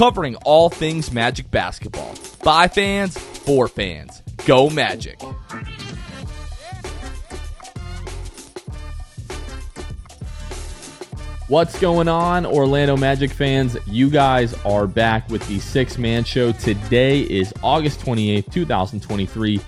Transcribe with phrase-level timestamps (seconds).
[0.00, 2.14] covering all things Magic basketball.
[2.42, 4.22] By fans, for fans.
[4.46, 5.20] Go Magic.
[11.48, 13.76] What's going on, Orlando Magic fans?
[13.86, 16.52] You guys are back with the Sixth Man Show.
[16.52, 19.60] Today is August 28th, 2023.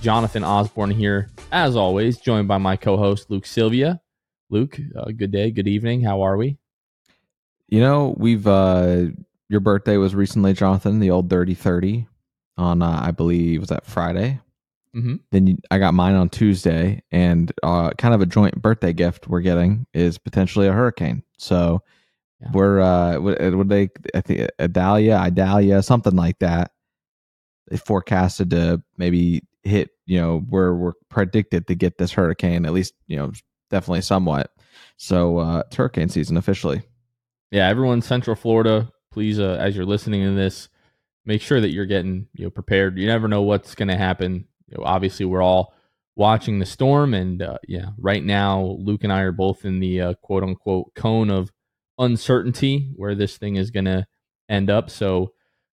[0.00, 4.00] Jonathan Osborne here, as always, joined by my co host, Luke Sylvia.
[4.48, 6.02] Luke, uh, good day, good evening.
[6.02, 6.56] How are we?
[7.68, 9.08] You know, we've, uh,
[9.48, 12.06] your birthday was recently, Jonathan, the old Dirty 30
[12.56, 14.40] on, uh, I believe, was that Friday?
[14.94, 15.16] Mm-hmm.
[15.32, 19.26] Then you, I got mine on Tuesday, and uh, kind of a joint birthday gift
[19.28, 21.24] we're getting is potentially a hurricane.
[21.36, 21.82] So
[22.40, 22.50] Yeah.
[22.52, 26.70] we're uh, what, what they I think Adalia, Idalia, something like that.
[27.70, 29.90] They forecasted to maybe hit.
[30.06, 32.94] You know, we're we're predicted to get this hurricane at least.
[33.08, 33.32] You know,
[33.70, 34.52] definitely somewhat.
[34.96, 36.82] So uh, it's hurricane season officially.
[37.50, 40.68] Yeah, everyone in Central Florida, please, uh, as you're listening to this,
[41.24, 42.98] make sure that you're getting you know prepared.
[42.98, 44.46] You never know what's going to happen.
[44.66, 45.72] You know, obviously, we're all
[46.16, 50.00] watching the storm, and uh, yeah, right now, Luke and I are both in the
[50.00, 51.50] uh, quote unquote cone of
[51.98, 54.04] uncertainty where this thing is going to
[54.48, 54.90] end up.
[54.90, 55.32] So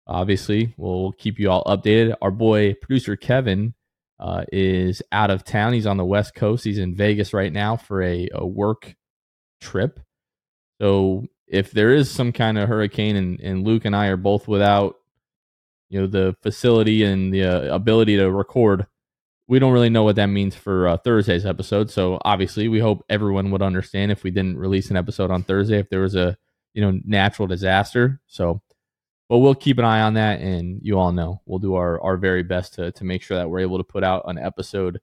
[0.07, 2.15] obviously, we'll keep you all updated.
[2.21, 3.73] Our boy producer Kevin
[4.17, 5.73] uh, is out of town.
[5.73, 6.63] He's on the West Coast.
[6.63, 8.95] He's in Vegas right now for a, a work
[9.59, 9.99] trip.
[10.81, 14.47] So if there is some kind of hurricane and, and Luke and I are both
[14.47, 14.95] without,
[15.89, 18.87] you know, the facility and the uh, ability to record,
[19.47, 21.91] we don't really know what that means for uh, Thursday's episode.
[21.91, 25.77] So obviously, we hope everyone would understand if we didn't release an episode on Thursday
[25.77, 26.37] if there was a
[26.73, 28.19] you know natural disaster.
[28.27, 28.61] So,
[29.29, 32.17] but we'll keep an eye on that, and you all know we'll do our our
[32.17, 34.99] very best to to make sure that we're able to put out an episode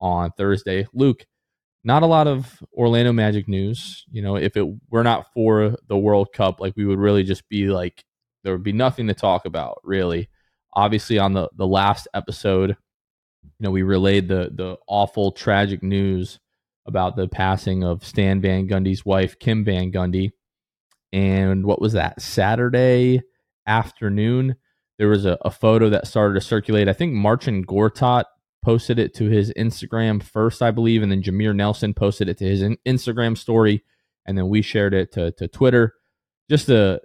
[0.00, 0.86] on Thursday.
[0.92, 1.24] Luke,
[1.86, 4.04] not a lot of Orlando Magic news.
[4.10, 7.48] You know, if it were not for the World Cup, like we would really just
[7.48, 8.04] be like
[8.42, 10.28] there would be nothing to talk about, really.
[10.74, 16.40] Obviously, on the the last episode, you know, we relayed the the awful tragic news
[16.86, 20.32] about the passing of Stan Van Gundy's wife, Kim Van Gundy.
[21.12, 22.20] And what was that?
[22.20, 23.22] Saturday
[23.64, 24.56] afternoon,
[24.98, 26.88] there was a, a photo that started to circulate.
[26.88, 28.24] I think Marcin Gortat
[28.66, 32.44] posted it to his Instagram first, I believe, and then Jameer Nelson posted it to
[32.44, 33.84] his Instagram story,
[34.26, 35.94] and then we shared it to, to Twitter.
[36.50, 37.00] Just a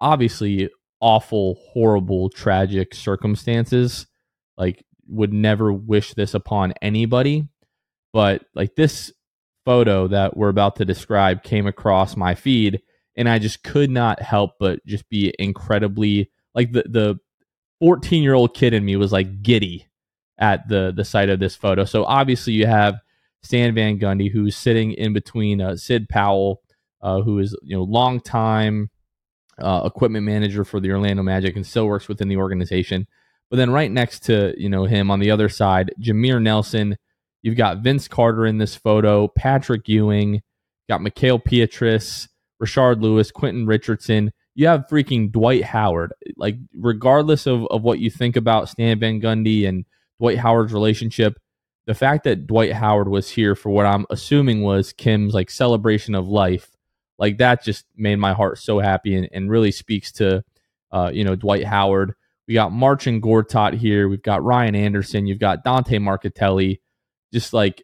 [0.00, 0.68] obviously
[1.00, 4.08] awful, horrible, tragic circumstances.
[4.56, 7.46] Like, would never wish this upon anybody,
[8.12, 9.12] but like this
[9.64, 12.82] photo that we're about to describe came across my feed,
[13.16, 17.20] and I just could not help but just be incredibly like the the
[17.78, 19.86] 14 year old kid in me was like giddy
[20.38, 21.84] at the the sight of this photo.
[21.84, 22.96] So obviously you have
[23.42, 26.62] Stan Van Gundy who's sitting in between uh, Sid Powell,
[27.02, 28.90] uh, who is you know long time
[29.58, 33.06] uh, equipment manager for the Orlando Magic and still works within the organization.
[33.50, 36.96] But then right next to you know him on the other side, Jameer Nelson.
[37.42, 40.40] You've got Vince Carter in this photo, Patrick Ewing,
[40.88, 42.26] got Mickael Pietrus,
[42.62, 44.32] Rashard Lewis, Quentin Richardson.
[44.54, 46.14] You have freaking Dwight Howard.
[46.36, 49.84] Like, regardless of, of what you think about Stan Van Gundy and
[50.18, 51.38] Dwight Howard's relationship,
[51.86, 56.14] the fact that Dwight Howard was here for what I'm assuming was Kim's like celebration
[56.14, 56.70] of life,
[57.18, 60.44] like that just made my heart so happy and, and really speaks to
[60.94, 62.14] uh, you know, Dwight Howard.
[62.46, 64.08] We got Marcin Gortat here.
[64.08, 65.26] We've got Ryan Anderson.
[65.26, 66.80] You've got Dante Marchitelli.
[67.32, 67.82] Just like,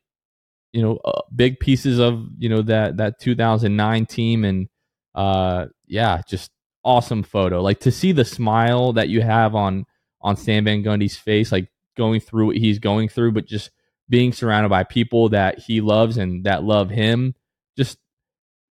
[0.72, 4.44] you know, uh, big pieces of, you know, that, that 2009 team.
[4.44, 4.68] And
[5.14, 6.52] uh, yeah, just
[6.84, 7.60] awesome photo.
[7.60, 9.86] Like to see the smile that you have on
[10.22, 13.70] on Stan Van Gundy's face, like going through what he's going through, but just
[14.08, 17.34] being surrounded by people that he loves and that love him,
[17.76, 17.98] just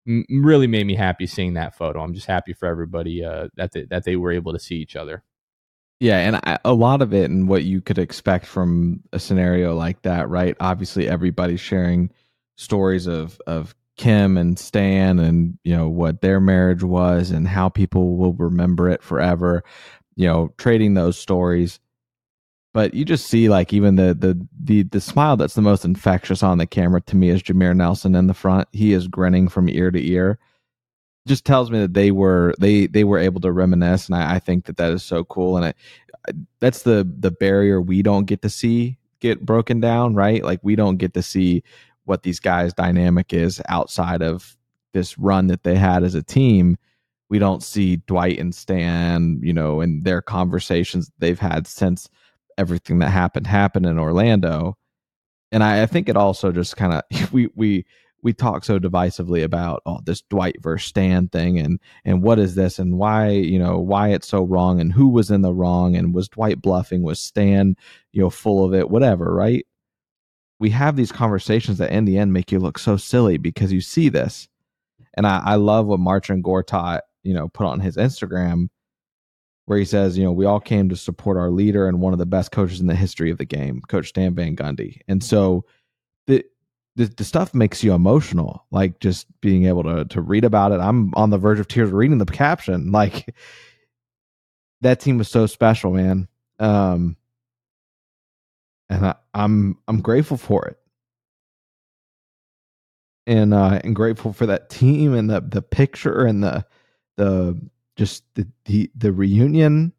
[0.07, 2.01] m- really made me happy seeing that photo.
[2.01, 4.97] I'm just happy for everybody uh, that they, that they were able to see each
[4.97, 5.23] other.
[6.01, 9.75] Yeah, and I, a lot of it and what you could expect from a scenario
[9.75, 10.57] like that, right?
[10.61, 12.11] Obviously, everybody's sharing
[12.57, 17.69] stories of of Kim and Stan and you know what their marriage was and how
[17.69, 19.65] people will remember it forever.
[20.15, 21.81] You know, trading those stories.
[22.75, 26.43] But you just see like even the the the the smile that's the most infectious
[26.43, 28.69] on the camera to me is Jameer Nelson in the front.
[28.73, 30.39] He is grinning from ear to ear
[31.29, 34.39] just tells me that they were they they were able to reminisce, and I, I
[34.41, 35.57] think that that is so cool.
[35.57, 35.77] And it,
[36.59, 40.43] that's the the barrier we don't get to see get broken down, right?
[40.43, 41.63] Like we don't get to see
[42.05, 44.57] what these guys' dynamic is outside of
[44.93, 46.79] this run that they had as a team.
[47.29, 52.09] We don't see Dwight and Stan, you know, and their conversations they've had since
[52.59, 54.77] everything that happened happened in Orlando.
[55.51, 57.87] And I, I think it also just kind of we we
[58.23, 62.55] we talk so divisively about oh this Dwight versus Stan thing and and what is
[62.55, 65.97] this and why you know why it's so wrong and who was in the wrong
[65.97, 67.77] and was Dwight bluffing was Stan
[68.13, 69.65] you know full of it whatever right
[70.61, 73.81] we have these conversations that in the end make you look so silly because you
[73.81, 74.49] see this
[75.15, 78.69] and I, I love what Marcin Gortat you know put on his Instagram
[79.69, 82.19] where he says you know we all came to support our leader and one of
[82.19, 85.01] the best coaches in the history of the game Coach Stan Van Gundy.
[85.09, 85.67] And so
[86.27, 86.43] the
[86.97, 90.81] the, the stuff makes you emotional like just being able to to read about it.
[90.81, 92.91] I'm on the verge of tears reading the caption.
[92.93, 93.35] Like
[94.81, 96.29] that team was so special man.
[96.59, 97.17] Um
[98.89, 100.79] and I, i'm i'm grateful for it.
[103.27, 106.65] And uh and grateful for that team and the the picture and the
[107.19, 107.61] the
[107.99, 109.93] just the the, the reunion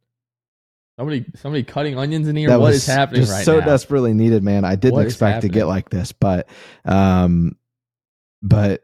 [0.97, 2.49] Somebody, somebody cutting onions in here.
[2.49, 3.65] That what is happening just right so now?
[3.65, 4.65] desperately needed, man.
[4.65, 6.49] I didn't What expect to get like this, but,
[6.83, 7.55] um,
[8.41, 8.83] but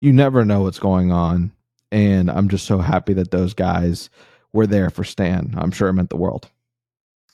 [0.00, 1.50] you never know what's going on,
[1.90, 4.10] and I'm just so happy that those guys
[4.52, 5.54] were there for Stan.
[5.58, 6.48] I'm sure it meant the world.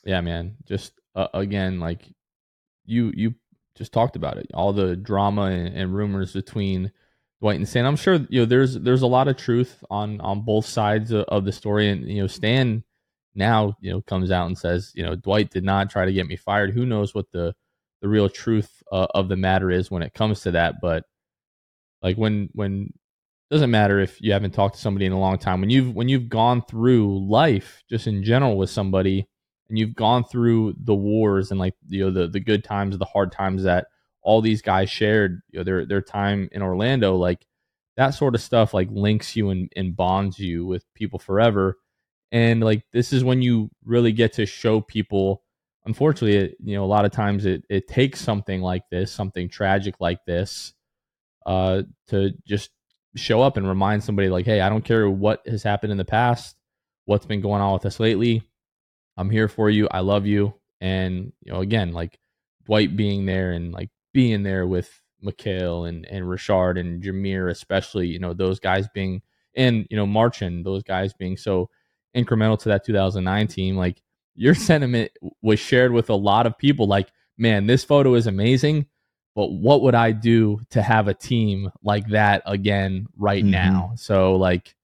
[0.02, 0.56] yeah, man.
[0.64, 2.00] Just uh, again, like
[2.86, 3.34] you, you
[3.74, 4.46] just talked about it.
[4.54, 6.90] All the drama and, and rumors between
[7.40, 7.86] Dwight and Stan.
[7.86, 11.24] I'm sure you know there's there's a lot of truth on on both sides of,
[11.24, 12.84] of the story, and you know Stan
[13.34, 16.26] now you know comes out and says you know Dwight did not try to get
[16.26, 16.72] me fired.
[16.72, 17.54] Who knows what the
[18.02, 20.76] the real truth uh, of the matter is when it comes to that?
[20.82, 21.04] But
[22.02, 22.92] like when when
[23.50, 26.08] doesn't matter if you haven't talked to somebody in a long time when you've when
[26.08, 29.26] you've gone through life just in general with somebody
[29.68, 33.04] and you've gone through the wars and like you know the the good times the
[33.04, 33.88] hard times that
[34.22, 37.46] all these guys shared you know their their time in Orlando like
[37.96, 41.76] that sort of stuff like links you and, and bonds you with people forever.
[42.32, 45.42] And like this is when you really get to show people
[45.84, 49.48] unfortunately it, you know a lot of times it it takes something like this something
[49.48, 50.72] tragic like this
[51.46, 52.70] uh to just
[53.16, 56.04] show up and remind somebody like hey i don't care what has happened in the
[56.04, 56.54] past
[57.06, 58.42] what's been going on with us lately
[59.16, 60.54] i'm here for you i love you.
[60.82, 62.18] And you know again like
[62.64, 68.06] dwight being there and like being there with Mickael and and Rashard and Jameer especially
[68.08, 69.20] you know those guys being
[69.54, 71.68] and you know Marcin those guys being so
[72.16, 74.00] incremental to that 2009 team like
[74.34, 75.10] your sentiment
[75.42, 78.86] was shared with a lot of people like man this photo is amazing
[79.36, 83.50] but what would I do to have a team like that again right Mhm.
[83.50, 84.74] now so like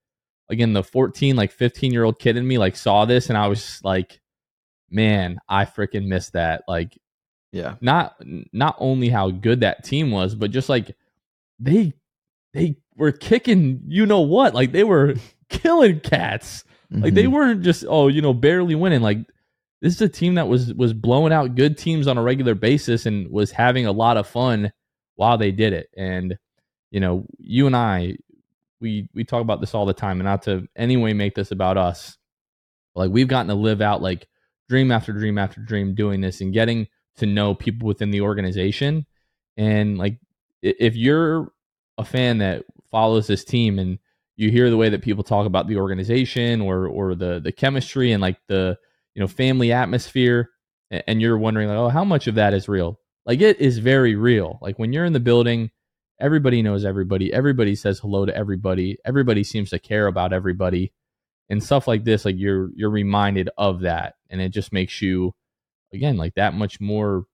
[0.49, 3.47] again the 14 like 15 year old kid in me like saw this and I
[3.47, 4.21] was like
[4.89, 6.97] man I freaking missed that like
[7.57, 8.21] Yeah, not
[8.53, 10.95] not only how good that team was, but just like
[11.59, 11.93] they
[12.53, 15.15] they were kicking you know what, like they were
[15.49, 16.63] killing cats.
[16.89, 17.31] Like they Mhm.
[17.33, 19.01] weren't just oh you know barely winning.
[19.01, 19.19] Like
[19.81, 23.05] this is a team that was was blowing out good teams on a regular basis
[23.05, 24.71] and was having a lot of fun
[25.15, 25.89] while they did it.
[25.97, 26.37] And
[26.91, 28.17] you know you and I
[28.79, 31.77] we we talk about this all the time, and not to anyway make this about
[31.77, 32.17] us.
[32.95, 34.27] Like we've gotten to live out like
[34.69, 36.87] dream after dream after dream doing this and getting
[37.17, 39.05] to know people within the organization.
[39.57, 40.19] And like,
[40.61, 41.51] if you're
[41.97, 43.99] a fan that follows this team and
[44.35, 48.11] you hear the way that people talk about the organization or or the the chemistry
[48.11, 48.77] and like the
[49.15, 50.49] you know family atmosphere,
[50.91, 52.99] and you're wondering like, oh, how much of that is real?
[53.25, 54.59] Like, it is very real.
[54.61, 55.71] Like when you're in the building,
[56.19, 57.33] everybody knows everybody.
[57.33, 58.97] Everybody says hello to everybody.
[59.03, 60.93] Everybody seems to care about everybody,
[61.49, 62.23] and stuff like this.
[62.23, 65.33] Like you're you're reminded of that, and it just makes you
[65.97, 67.25] again like that much more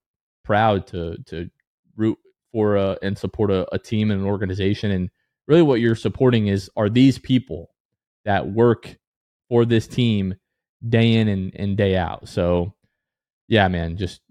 [0.44, 1.50] proud to to
[1.96, 2.18] root
[2.52, 5.10] for a, and support a, a team and an organization and
[5.48, 7.70] really what you're supporting is are these people
[8.26, 8.96] that work
[9.50, 10.36] for this team
[10.88, 12.28] day in and, and day out.
[12.28, 12.74] So
[13.48, 14.22] yeah, man, just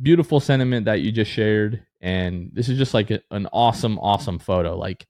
[0.00, 1.82] beautiful sentiment that you just shared.
[2.00, 4.76] And this is just like a, an awesome, awesome photo.
[4.76, 5.06] Like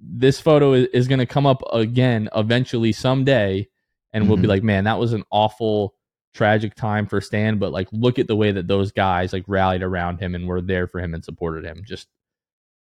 [0.00, 3.68] this photo is, is going to come up again eventually someday.
[4.12, 4.48] And we'll be Mhm.
[4.56, 5.93] like, man, that was an awful,
[6.34, 7.58] tragic time for Stan.
[7.58, 10.60] But like, look at the way that those guys like rallied around him and were
[10.60, 11.82] there for him and supported him.
[11.86, 12.08] Just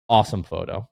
[0.08, 0.88] awesome photo.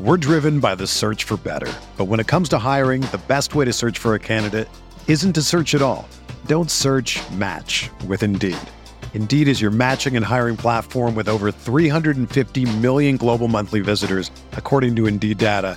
[0.00, 1.70] We're driven by the search for better.
[1.98, 4.66] But when it comes to hiring, the best way to search for a candidate
[5.06, 6.08] isn't to search at all.
[6.46, 8.56] Don't search match with Indeed.
[9.12, 14.96] Indeed is your matching and hiring platform with over 350 million global monthly visitors, according
[14.96, 15.76] to Indeed data,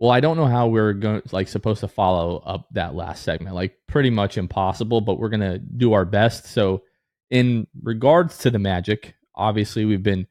[0.00, 3.54] Well, I don't know how we're going like supposed to follow up that last segment.
[3.54, 6.46] Like pretty much impossible, but we're going to do our best.
[6.46, 6.82] So,
[7.28, 10.26] in regards to the Magic, obviously we've been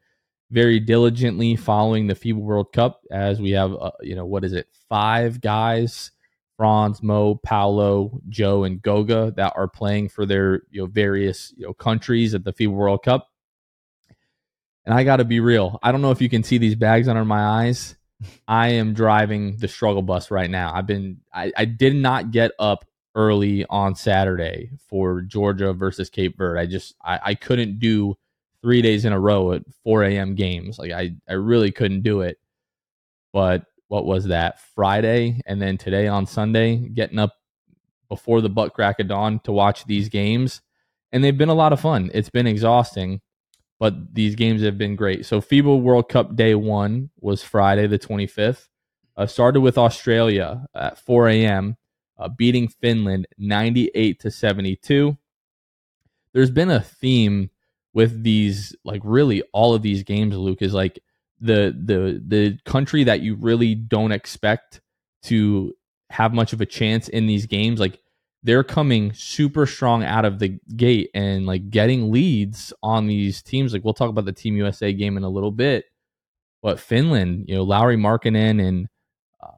[0.49, 4.53] very diligently following the FIBA World Cup as we have uh, you know, what is
[4.53, 4.67] it?
[4.89, 6.11] 5 guys,
[6.57, 11.67] Franz, Mo, Paolo, Joe and Goga that are playing for their, you know, various, you
[11.67, 13.27] know, countries at the FIBA World Cup.
[14.85, 15.77] And I got to be real.
[15.83, 17.95] I don't know if you can see these bags under my eyes.
[18.47, 20.73] I am driving the struggle bus right now.
[20.73, 22.85] I've been I, I did not get up
[23.15, 26.59] early on Saturday for Georgia versus Cape Verde.
[26.59, 28.15] I just I, I couldn't do
[28.61, 30.35] three days in a row at 4 a.m.
[30.35, 30.77] games.
[30.77, 32.38] Like I, I really couldn't do it.
[33.31, 34.59] But what was that?
[34.75, 37.33] Friday and then today on Sunday, getting up
[38.09, 40.61] before the butt crack of dawn to watch these games.
[41.11, 42.11] And they've been a lot of fun.
[42.13, 43.21] It's been exhausting
[43.79, 45.25] but these games have been great.
[45.25, 48.67] So FIBA World Cup Day One was Friday the 25th.
[49.15, 51.75] Uh, started with Australia at 4 a.m.,
[52.17, 55.17] uh, beating Finland 98 to 72.
[56.33, 57.50] There's been a theme
[57.93, 60.36] with these, like really all of these games.
[60.36, 61.00] Luke is like
[61.41, 64.81] the the the country that you really don't expect
[65.24, 65.74] to
[66.09, 68.00] have much of a chance in these games, like
[68.43, 73.74] they're coming super strong out of the gate and like getting leads on these teams.
[73.74, 75.86] Like we'll talk about the Team USA game in a little bit,
[76.62, 78.88] but Finland, you know, Lauri Markkanen and
[79.41, 79.58] uh,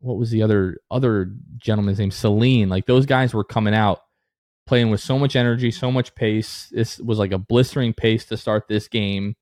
[0.00, 2.10] what was the other other gentleman's name?
[2.10, 2.68] Salin.
[2.68, 4.00] Like those guys were coming out
[4.66, 6.68] playing with so much energy, so much pace.
[6.70, 9.36] This was like a blistering pace to start this game.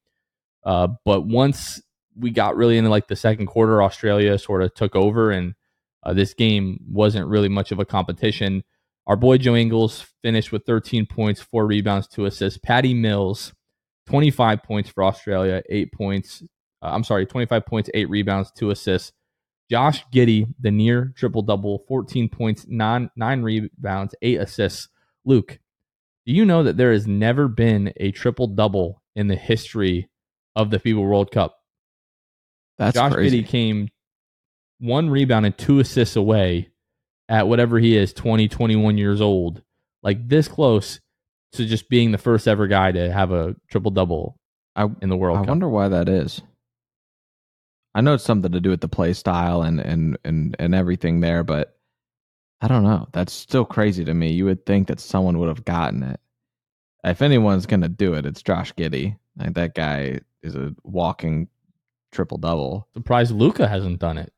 [0.62, 1.82] Uh, but once
[2.16, 5.54] we got really into like the second quarter, Australia sort of took over and.
[6.02, 8.62] Uh, this game wasn't really much of a competition.
[9.06, 12.58] Our boy Joe Ingles finished with 13 points, four rebounds, two assists.
[12.58, 13.52] Patty Mills,
[14.06, 16.42] 25 points for Australia, eight points.
[16.82, 19.12] Uh, I'm sorry, 25 points, eight rebounds, two assists.
[19.70, 24.88] Josh Giddey, the near triple double, 14 points, nine, nine rebounds, eight assists.
[25.24, 25.58] Luke,
[26.24, 30.08] do you know that there has never been a triple double in the history
[30.54, 31.56] of the FIBA World Cup?
[32.78, 33.42] That's Josh crazy.
[33.42, 33.88] Giddey came
[34.78, 36.70] one rebound and two assists away
[37.28, 39.62] at whatever he is 20 21 years old
[40.02, 41.00] like this close
[41.52, 44.38] to just being the first ever guy to have a triple double
[45.00, 46.42] in the world I cup wonder why that is.
[47.94, 51.20] I know it's something to do with the play style and and and and everything
[51.20, 51.76] there, but
[52.60, 53.08] I don't know.
[53.12, 54.32] That's still crazy to me.
[54.32, 56.20] You would think that someone would have gotten it.
[57.04, 59.18] If anyone's gonna do it, it's Josh Giddey.
[59.38, 61.48] Like that guy is a walking
[62.12, 62.86] triple double.
[62.94, 64.32] surprised Luka hasn't done it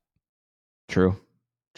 [0.89, 1.17] True,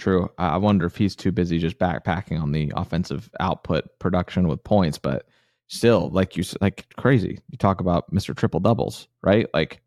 [0.01, 0.29] true.
[0.39, 4.99] I wonder if he's too busy just backpacking on the offensive output production with points,
[4.99, 5.27] but
[5.69, 7.39] still, like you like crazy.
[7.51, 9.47] You talk about Mister Triple Doubles, right?
[9.55, 9.81] Like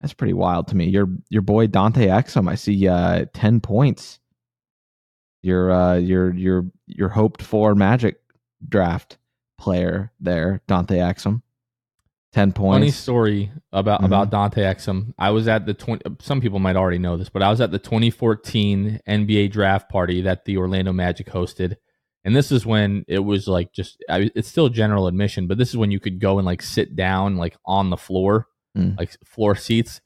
[0.00, 0.86] that's pretty wild to me.
[0.86, 4.20] Your your boy Dante Exum, I see uh, ten points.
[5.42, 8.20] Your uh, your your your hoped for Magic
[8.68, 9.18] draft
[9.58, 11.42] player there, Dante Exum,
[12.34, 12.74] ten points.
[12.80, 14.06] Funny story about Mhm.
[14.06, 15.14] about Dante Exum.
[15.18, 17.70] I was at the 20, some people might already know this, but I was at
[17.70, 21.76] the 2014 NBA draft party that the Orlando Magic hosted.
[22.24, 25.68] And this is when it was like just I, it's still general admission, but this
[25.70, 28.98] is when you could go and like sit down like on the floor, Mm.
[28.98, 30.00] like floor seats.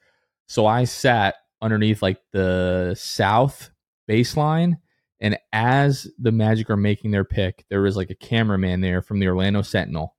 [0.46, 3.70] So I sat underneath like the south
[4.08, 4.74] baseline
[5.20, 9.18] and as the Magic are making their pick, there was like a cameraman there from
[9.18, 10.14] the Orlando Sentinel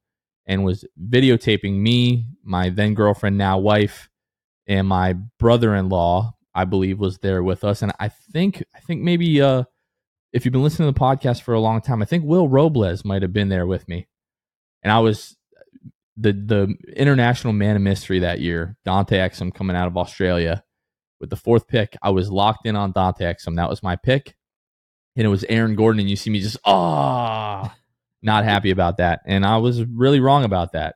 [0.50, 4.10] and was videotaping me, my then girlfriend, now wife,
[4.68, 7.84] and my brother-in-law, I believe, was there with us.
[7.84, 9.64] And I think, I think maybe, uh,
[10.34, 13.06] if you've been listening to the podcast for a long time, I think Will Robles
[13.06, 14.08] might have been there with me.
[14.84, 15.38] And I was
[16.18, 20.64] the the international man of mystery that year, Dante Exum coming out of Australia
[21.20, 21.96] with the fourth pick.
[22.02, 23.56] I was locked in on Dante Exum.
[23.56, 24.36] That was my pick.
[25.16, 27.76] And it was Aaron Gordon, and you see me just ah
[28.22, 29.22] not happy about that.
[29.26, 30.96] And I was really wrong about that.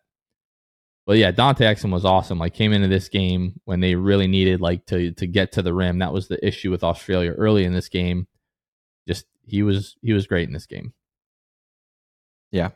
[1.05, 2.39] But yeah, Dante Exum was awesome.
[2.39, 5.73] Like came into this game when they really needed like to to get to the
[5.73, 5.99] rim.
[5.99, 8.27] That was the issue with Australia early in this game.
[9.07, 10.93] Just he was he was great in this game.
[12.51, 12.69] Yeah.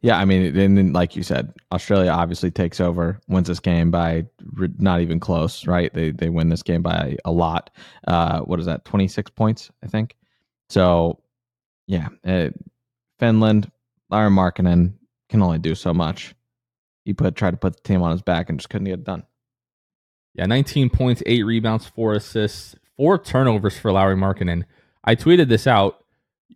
[0.00, 3.90] Yeah, I mean, and then, like you said, Australia obviously takes over, wins this game
[3.90, 5.92] by re- not even close, right?
[5.94, 7.70] They they win this game by a lot.
[8.06, 8.84] Uh, what is that?
[8.84, 10.16] Twenty six points, I think.
[10.70, 11.20] So,
[11.86, 12.50] yeah, uh,
[13.20, 13.70] Finland,
[14.10, 14.94] Lauri Markkanen
[15.28, 16.34] can only do so much.
[17.04, 19.04] He put tried to put the team on his back and just couldn't get it
[19.04, 19.24] done.
[20.34, 24.64] Yeah, 19 points, eight rebounds, four assists, four turnovers for Lauri Markkanen.
[25.04, 26.04] I tweeted this out.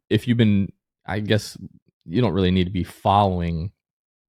[0.08, 0.72] If you've been,
[1.06, 1.56] I guess
[2.04, 3.72] you don't really need to be following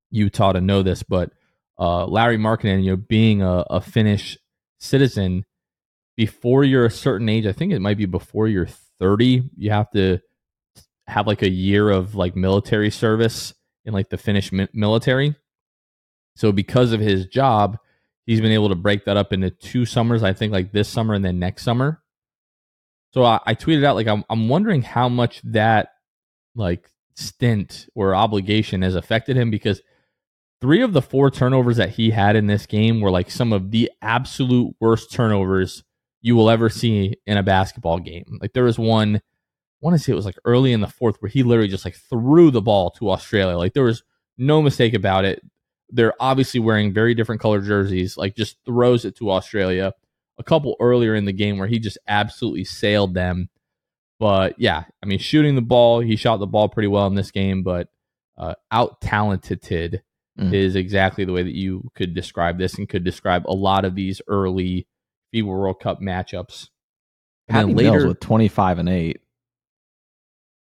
[0.09, 1.31] Utah to know this, but
[1.79, 4.37] uh, Lauri Markkanen, you know, being a, a Finnish
[4.79, 5.45] citizen,
[6.15, 8.67] before you're a certain age, I think it might be before you're
[8.99, 10.21] 30, you have to
[11.11, 13.53] have like a year of like military service
[13.85, 15.35] in like the Finnish mi- military.
[16.35, 17.77] So because of his job,
[18.25, 20.23] he's been able to break that up into two summers.
[20.23, 22.01] I think like this summer and then next summer.
[23.13, 25.89] So I, I tweeted out like I'm I'm wondering how much that
[26.55, 29.81] like stint or obligation has affected him because
[30.61, 33.71] three of the four turnovers that he had in this game were like some of
[33.71, 35.83] the absolute worst turnovers
[36.21, 38.37] you will ever see in a basketball game.
[38.39, 39.21] Like there was one,
[39.81, 41.95] want to say it was like early in the fourth where he literally just like
[41.95, 43.57] threw the ball to Australia.
[43.57, 44.03] Like there was
[44.37, 45.41] no mistake about it.
[45.89, 49.93] They're obviously wearing very different color jerseys, like just throws it to Australia.
[50.37, 53.49] A couple earlier in the game where he just absolutely sailed them.
[54.19, 57.31] But yeah, I mean, shooting the ball, he shot the ball pretty well in this
[57.31, 57.89] game, but
[58.37, 60.03] uh, out talented
[60.39, 60.53] Mm.
[60.53, 63.95] is exactly the way that you could describe this and could describe a lot of
[63.95, 64.87] these early
[65.33, 66.69] FIBA World Cup matchups.
[67.49, 69.19] And Patty then Mills later, with twenty five and eight.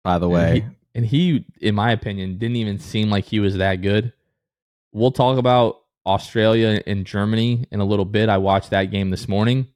[0.06, 0.64] By the way,
[0.94, 4.12] and he, and he, in my opinion, didn't even seem like he was that good.
[4.92, 8.28] We'll talk about Australia and Germany in a little bit.
[8.28, 9.66] I watched that game this morning.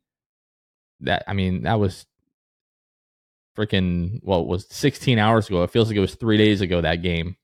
[1.00, 2.06] That I mean, that was
[3.58, 5.64] freaking well, it was 16 hours ago.
[5.64, 7.36] It feels like it was three days ago that game.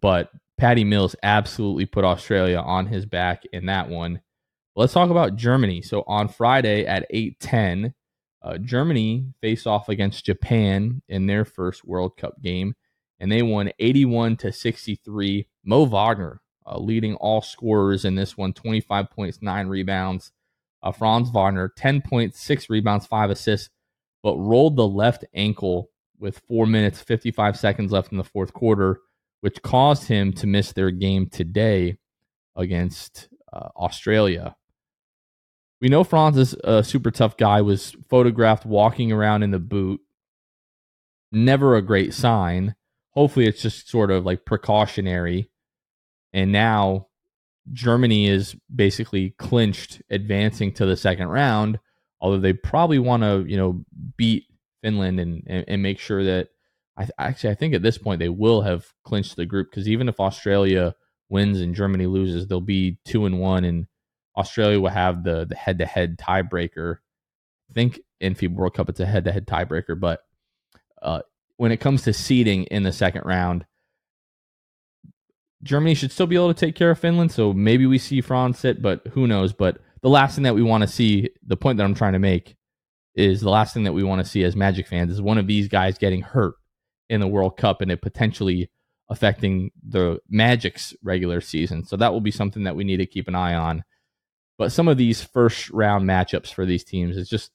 [0.00, 4.22] But Patty Mills absolutely put Australia on his back in that one.
[4.74, 5.82] Let's talk about Germany.
[5.82, 7.92] So on Friday at 8:10,
[8.42, 12.74] uh, Germany faced off against Japan in their first World Cup game,
[13.18, 15.46] and they won 81 to 63.
[15.64, 20.32] Mo Wagner uh, leading all scorers in this one, 25 points, nine rebounds.
[20.82, 23.68] Uh, Franz Wagner, 10 points, six rebounds, five assists,
[24.22, 29.00] but rolled the left ankle with four minutes, 55 seconds left in the fourth quarter,
[29.40, 31.98] which caused him to miss their game today
[32.56, 34.56] against uh, Australia.
[35.80, 40.00] We know Franz is a super tough guy, was photographed walking around in the boot.
[41.32, 42.74] Never a great sign.
[43.12, 45.50] Hopefully, it's just sort of like precautionary.
[46.32, 47.08] And now
[47.72, 51.78] Germany is basically clinched advancing to the second round,
[52.20, 53.84] although they probably want to, you know,
[54.16, 54.44] beat
[54.82, 56.48] Finland and, and, and make sure that
[56.96, 60.08] I actually I think at this point they will have clinched the group because even
[60.08, 60.94] if Australia
[61.28, 63.86] wins and Germany loses, they'll be two and one, and
[64.40, 66.96] Australia will have the the head to head tiebreaker.
[67.70, 70.20] I think in FIBA World Cup it's a head to head tiebreaker, but
[71.00, 71.20] uh,
[71.56, 73.64] when it comes to seeding in the second round,
[75.62, 77.32] Germany should still be able to take care of Finland.
[77.32, 79.52] So maybe we see Franz sit, but who knows?
[79.52, 82.18] But the last thing that we want to see, the point that I'm trying to
[82.18, 82.56] make,
[83.14, 85.46] is the last thing that we want to see as Magic fans is one of
[85.46, 86.54] these guys getting hurt
[87.08, 88.70] in the World Cup and it potentially
[89.10, 91.84] affecting the Magic's regular season.
[91.84, 93.84] So that will be something that we need to keep an eye on.
[94.60, 97.50] But some of these first round matchups for these teams is just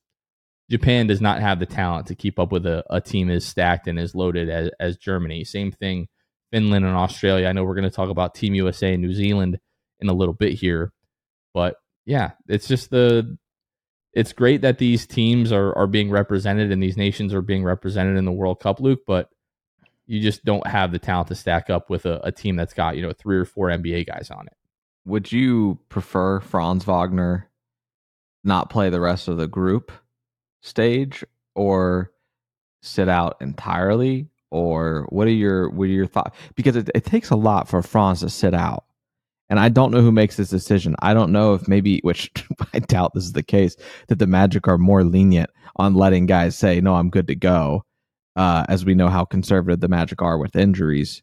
[0.72, 3.88] Japan does not have the talent to keep up with a, a team as stacked
[3.88, 5.44] and as loaded as, as Germany.
[5.44, 6.08] Same thing,
[6.52, 7.48] Finland and Australia.
[7.48, 9.60] I know we're going to talk about Team USA and New Zealand
[10.00, 10.94] in a little bit here,
[11.54, 13.38] but yeah, it's just the
[14.13, 18.18] it's great that these teams are are being represented and these nations are being represented
[18.18, 19.02] in the World Cup, Luke.
[19.06, 19.30] But
[20.08, 22.96] you just don't have the talent to stack up with a, a team that's got
[22.96, 24.58] you know three or four NBA guys on it.
[25.06, 27.50] Would you prefer Franz Wagner
[28.44, 29.91] not play the rest of the group
[30.62, 31.24] stage
[31.56, 32.12] or
[32.82, 34.28] sit out entirely?
[34.52, 36.38] Or what are your what are your thoughts?
[36.56, 38.86] Because it, it takes a lot for Franz to sit out.
[39.50, 40.96] And I don't know who makes this decision.
[41.00, 42.32] I don't know if maybe, which
[42.74, 43.76] I doubt this is the case,
[44.08, 47.84] that the Magic are more lenient on letting guys say, no, I'm good to go,
[48.36, 51.22] uh, as we know how conservative the Magic are with injuries.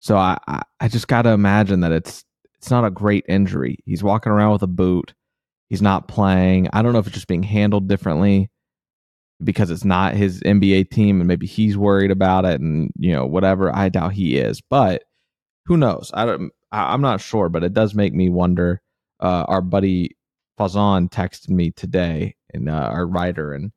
[0.00, 2.24] So I, I, I just got to imagine that it's
[2.62, 3.78] it's not a great injury.
[3.84, 5.14] He's walking around with a boot.
[5.68, 6.68] He's not playing.
[6.72, 8.50] I don't know if it's just being handled differently
[9.42, 13.26] because it's not his NBA team and maybe he's worried about it and you know
[13.26, 13.74] whatever.
[13.74, 15.02] I doubt he is, but
[15.66, 16.12] who knows?
[16.14, 18.80] I don't I, am not sure, but it does make me wonder.
[19.18, 20.16] Uh, our buddy
[20.56, 23.72] Fazan texted me today, and uh, our writer, and,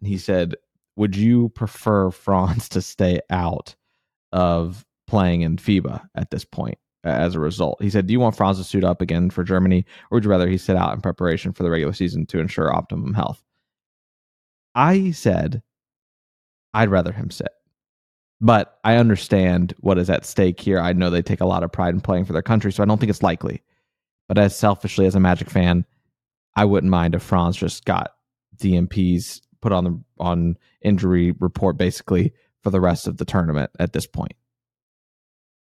[0.00, 0.56] and he said,
[0.96, 3.74] "Would you prefer Franz to stay out
[4.30, 8.36] of playing in FIBA at this point?" As a result, he said, "Do you want
[8.36, 11.00] Franz to suit up again for Germany, or would you rather he sit out in
[11.00, 13.44] preparation for the regular season to ensure optimum health?"
[14.74, 15.62] I said,
[16.74, 17.50] "I'd rather him sit."
[18.40, 20.78] But I understand what is at stake here.
[20.78, 22.86] I know they take a lot of pride in playing for their country, so I
[22.86, 23.62] don't think it's likely.
[24.28, 25.86] But as selfishly as a Magic fan,
[26.56, 28.16] I wouldn't mind if Franz just got
[28.56, 32.32] DNPs put on the on injury report basically
[32.62, 34.34] for the rest of the tournament at this point.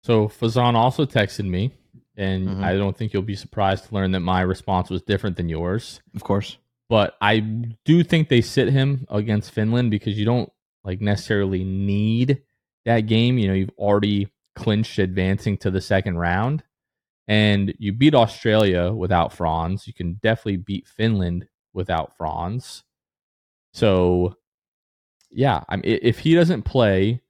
[0.03, 1.73] So Fazan also texted me,
[2.17, 2.65] and mm-hmm.
[2.65, 6.01] I don't think you'll be surprised to learn that my response was different than yours.
[6.15, 6.59] Of course.
[6.89, 10.53] But I do think they sit him against Finland because you don't
[10.85, 12.43] like necessarily need
[12.85, 16.63] that game, you know, you've already clinched advancing to the second round
[17.29, 19.87] and you beat Australia without Franz.
[19.87, 22.85] You can definitely beat Finland without Franz.
[23.73, 24.37] So,
[25.31, 27.22] yeah, I mean, if he doesn't play,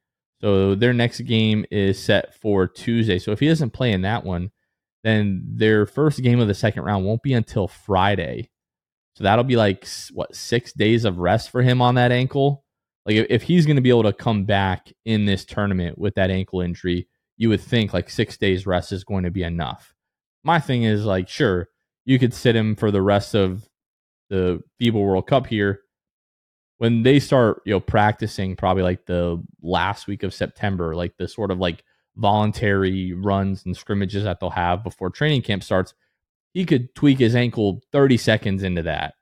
[0.42, 3.18] so their next game is set for Tuesday.
[3.18, 4.50] So if he doesn't play in that one,
[5.04, 8.50] then their first game of the second round won't be until Friday.
[9.16, 12.64] So that'll be like what six days of rest for him on that ankle.
[13.06, 16.30] Like if he's going to be able to come back in this tournament with that
[16.30, 19.94] ankle injury, you would think like six days rest is going to be enough.
[20.44, 21.68] My thing is like, sure,
[22.04, 23.68] you could sit him for the rest of
[24.30, 25.82] the FIBA World Cup here.
[26.82, 31.28] When they start, you know, practicing probably like the last week of September, like the
[31.28, 31.84] sort of like
[32.16, 35.94] voluntary runs and scrimmages that they'll have before training camp starts,
[36.52, 39.14] he could tweak his ankle 30 seconds into that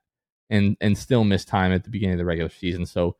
[0.49, 2.87] and and still miss time at the beginning of the regular season.
[2.87, 3.15] So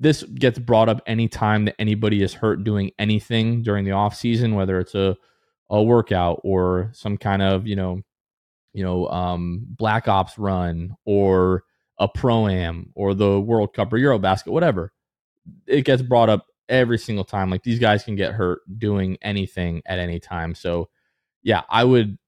[0.00, 4.56] this gets brought up anytime that anybody is hurt doing anything during the off season,
[4.56, 5.16] whether it's a
[5.70, 8.02] a workout or some kind of you know
[8.72, 11.62] you know um, black ops run or
[12.00, 14.92] a pro am or the World Cup or Eurobasket, whatever.
[15.66, 17.50] It gets brought up every single time.
[17.50, 20.54] Like these guys can get hurt doing anything at any time.
[20.54, 20.88] So
[21.42, 22.18] yeah, I would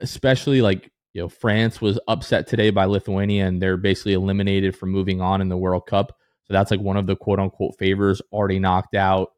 [0.00, 4.90] especially like you know France was upset today by Lithuania and they're basically eliminated from
[4.90, 6.16] moving on in the World Cup.
[6.44, 9.30] So that's like one of the quote unquote favors already knocked out.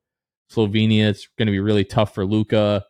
[0.51, 2.85] Slovenia, it's going to be really tough for Luka.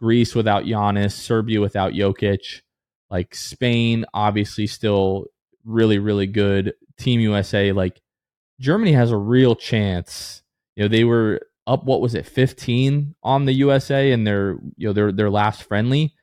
[0.00, 2.62] Greece without Giannis, Serbia without Jokic.
[3.10, 5.26] Like Spain, obviously still
[5.64, 6.74] really, really good.
[6.98, 8.00] Team USA, like
[8.60, 10.42] Germany has a real chance.
[10.76, 14.88] You know, they were up, what was it, 15 on the USA in their, you
[14.88, 16.14] know, their, their last friendly.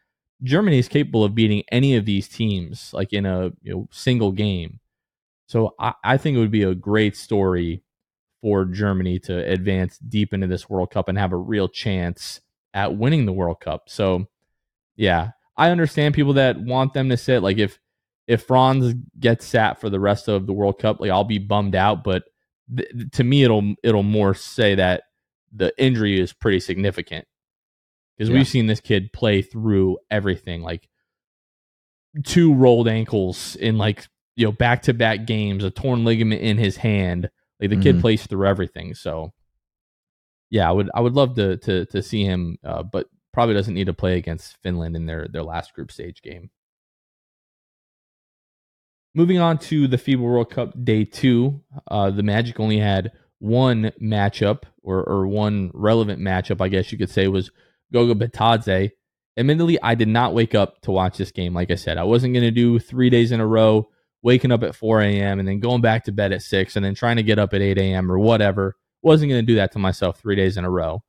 [0.44, 4.32] Germany is capable of beating any of these teams, like in a you know, single
[4.32, 4.80] game.
[5.48, 7.84] So I, I think it would be a great story
[8.42, 12.40] for Germany to advance deep into this World Cup and have a real chance
[12.74, 13.90] at winning the World Cup.
[13.90, 14.28] So
[14.96, 17.44] yeah, I understand people that want them to sit.
[17.44, 17.80] Like if
[18.30, 21.74] if Franz gets sat for the rest of the World Cup, like I'll be bummed
[21.74, 22.04] out.
[22.04, 22.26] But
[22.78, 25.04] th- to me, it'll it'll more say that
[25.52, 27.26] the injury is pretty significant
[28.16, 28.36] because yeah.
[28.36, 30.88] we've seen this kid play through everything, like
[32.24, 36.60] two rolled ankles in like you know, back to back games, a torn ligament in
[36.60, 37.32] his hand.
[37.60, 37.82] Like the mm-hmm.
[37.82, 38.94] kid plays through everything.
[38.94, 39.34] So
[40.52, 43.74] yeah, I would I would love to to to see him, uh, but probably doesn't
[43.74, 46.52] need to play against Finland in their their last group stage game.
[49.20, 53.92] Moving on to the FIBA World Cup Day Two, uh, the Magic only had one
[54.02, 57.52] matchup or, or one relevant matchup, I guess you could say, was
[57.92, 58.92] Goga Bitadze.
[59.36, 61.54] Admittedly, I did not wake up to watch this game.
[61.54, 63.90] Like I said, I wasn't going to do three days in a row,
[64.22, 65.40] waking up at 4 a.m.
[65.40, 67.62] and then going back to bed at 6 and then trying to get up at
[67.62, 68.10] 8 a.m.
[68.10, 68.78] or whatever.
[69.02, 71.04] Wasn't going to do that to myself three days in a row.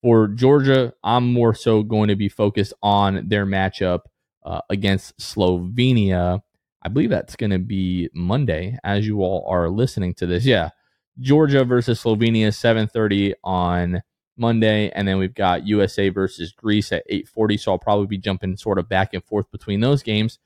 [0.00, 4.04] For Georgia, I'm more so going to be focused on their matchup
[4.46, 6.40] uh, against Slovenia.
[6.82, 10.44] I believe that's going to be Monday as you all are listening to this.
[10.44, 10.70] Yeah.
[11.18, 14.02] Georgia versus Slovenia 7:30 on
[14.38, 18.56] Monday and then we've got USA versus Greece at 8:40 so I'll probably be jumping
[18.56, 20.38] sort of back and forth between those games.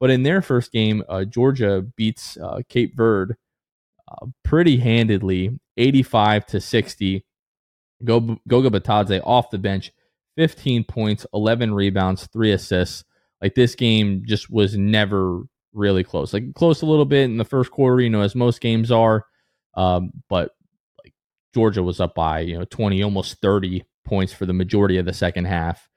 [0.00, 3.34] But in their first game, uh, Georgia beats uh, Cape Verde
[4.10, 7.24] uh, pretty handedly, 85 to 60.
[8.04, 9.92] Goga Bitadze off the bench,
[10.36, 13.04] 15 points, 11 rebounds, three assists.
[13.40, 16.32] Like this game just was never really close.
[16.32, 19.26] Like close a little bit in the first quarter, you know, as most games are.
[19.74, 20.50] Um, but
[21.02, 21.14] like
[21.54, 25.12] Georgia was up by, you know, 20, almost 30 points for the majority of the
[25.12, 25.88] second half.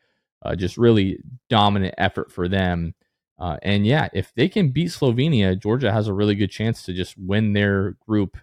[0.41, 2.93] Uh, just really dominant effort for them.
[3.37, 6.93] Uh, and yeah, if they can beat Slovenia, Georgia has a really good chance to
[6.93, 8.37] just win their group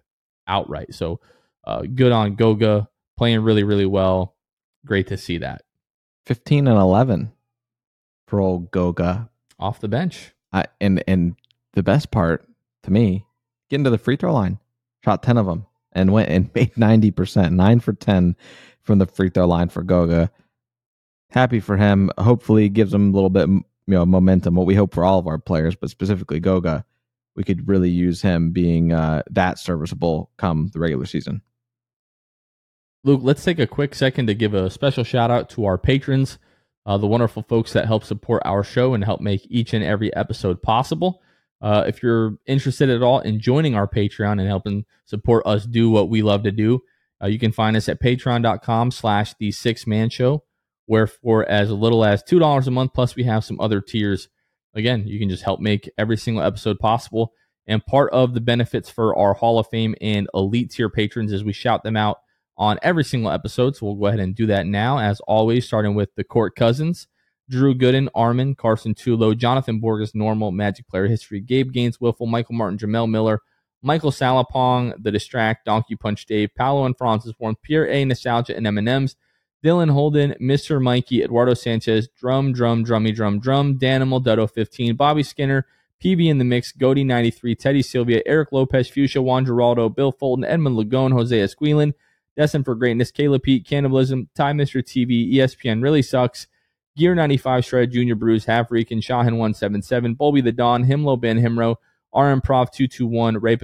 [0.47, 0.95] outright.
[0.95, 1.21] So
[1.65, 4.37] uh, good on Goga, playing really, really well.
[4.85, 5.63] Great to see that.
[6.27, 7.33] 15 and 11
[8.27, 9.31] for old Goga.
[9.59, 10.33] Off the bench.
[10.53, 11.37] I, and and
[11.73, 12.47] the best part
[12.83, 13.25] to me,
[13.71, 14.59] getting to the free throw line,
[15.05, 18.37] shot ten of them, and went and made ninety percent, nine for ten
[18.83, 20.31] from the free throw line for Goga.
[21.31, 22.11] Happy for him.
[22.19, 24.55] Hopefully, gives him a little bit, you know, momentum.
[24.55, 26.85] What we hope for all of our players, but specifically Goga,
[27.35, 31.43] we could really use him being uh, that serviceable come the regular season.
[33.05, 36.39] Luke, let's take a quick second to give a special shout out to our patrons
[36.87, 40.15] uh, the wonderful folks that help support our show and help make each and every
[40.15, 41.23] episode possible.
[41.61, 45.91] Uh, if you're interested at all in joining our Patreon and helping support us do
[45.91, 46.81] what we love to do,
[47.23, 50.43] uh, you can find us at patreon.com slash the sixth man show,
[50.87, 54.29] where for as little as $2 a month, plus we have some other tiers.
[54.75, 57.33] Again, you can just help make every single episode possible.
[57.69, 61.45] And part of the benefits for our Hall of Fame and elite tier patrons is
[61.45, 62.22] we shout them out
[62.57, 63.77] on every single episode.
[63.77, 67.07] So we'll go ahead and do that now, as always, starting with the Court Cousins,
[67.49, 72.55] Drew Gooden, Armin, Carson Tulo, Jonathan Borges, Normal, Magic Player History, Gabe Gaines, Wiffle, Michael
[72.55, 73.41] Martin, Jamel Miller,
[73.83, 78.67] Michael Salapong, The Distract, Donkey Punch Dave, Paolo and Francis Warren, Pierre A, Nostalgia and
[78.67, 79.17] M&M's,
[79.65, 80.83] Dylan Holden, Mr.
[80.83, 85.67] Mikey, Eduardo Sanchez, Drum, Drum, Drummy, Drum, Drum, Danimal, Dutto 15, Bobby Skinner,
[86.03, 90.45] PB in the Mix, Goody 93, Teddy Sylvia, Eric Lopez, Fuchsia, Juan Geraldo, Bill Fulton,
[90.45, 91.93] Edmund Lagone, Jose Esquilin,
[92.37, 94.83] Destined for Greatness, Caleb Pete, Cannibalism, Time Mr.
[94.83, 96.47] TV, ESPN Really Sucks,
[96.97, 101.77] Gear 95 Shred, Junior Bruce, Half Reekin, Shahin 177, Bulby the Don, Himlo Ben Himro,
[102.15, 103.57] RM Prof 221, Ray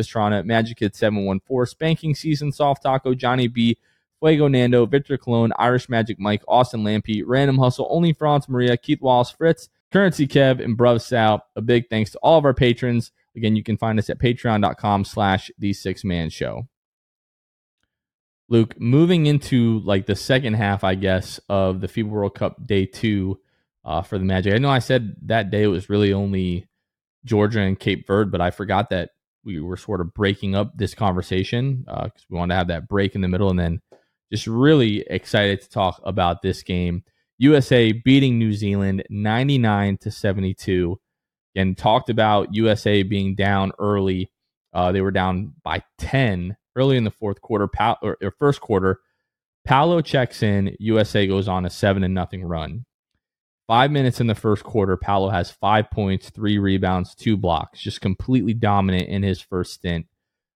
[0.44, 3.76] Magic Kid 714, Spanking Season, Soft Taco, Johnny B,
[4.20, 9.00] Fuego Nando, Victor Cologne, Irish Magic Mike, Austin Lampy, Random Hustle, Only France Maria, Keith
[9.00, 11.44] Wallace, Fritz, Currency Kev, and Bruv Sal.
[11.56, 13.12] A big thanks to all of our patrons.
[13.36, 16.66] Again, you can find us at patreon.com slash the sixth man show.
[18.48, 22.86] Luke, moving into like the second half, I guess, of the FIBA World Cup day
[22.86, 23.38] two
[23.84, 24.54] uh, for the Magic.
[24.54, 26.66] I know I said that day it was really only
[27.24, 29.10] Georgia and Cape Verde, but I forgot that
[29.44, 32.88] we were sort of breaking up this conversation because uh, we wanted to have that
[32.88, 33.80] break in the middle and then
[34.32, 37.02] just really excited to talk about this game.
[37.38, 41.00] USA beating New Zealand 99 to 72.
[41.54, 44.30] And talked about USA being down early.
[44.72, 48.60] Uh, they were down by 10 early in the fourth quarter, pa- or, or first
[48.60, 49.00] quarter.
[49.64, 50.74] Paolo checks in.
[50.78, 52.86] USA goes on a seven and nothing run.
[53.66, 58.00] Five minutes in the first quarter, Paolo has five points, three rebounds, two blocks, just
[58.00, 60.06] completely dominant in his first stint.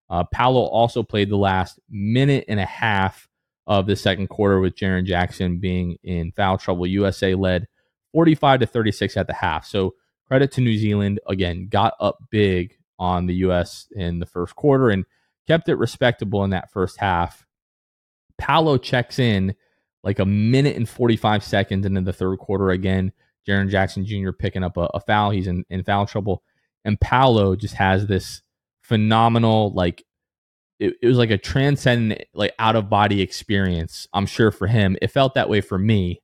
[0.08, 3.28] Uh, Paolo also played the last minute and a half
[3.66, 6.86] of the second quarter with Jaren Jackson being in foul trouble.
[6.86, 7.68] USA led
[8.12, 9.66] 45 to 36 at the half.
[9.66, 9.94] So
[10.26, 14.88] credit to New Zealand again, got up big on the US in the first quarter
[14.90, 15.04] and
[15.46, 17.46] kept it respectable in that first half.
[18.38, 19.54] Paolo checks in
[20.02, 23.12] like a minute and 45 seconds into the third quarter again.
[23.46, 24.30] Jaren Jackson Jr.
[24.30, 25.30] picking up a, a foul.
[25.30, 26.42] He's in, in foul trouble.
[26.84, 28.42] And Paolo just has this
[28.82, 30.04] phenomenal, like,
[30.78, 34.96] it, it was like a transcendent, like, out of body experience, I'm sure, for him.
[35.00, 36.22] It felt that way for me.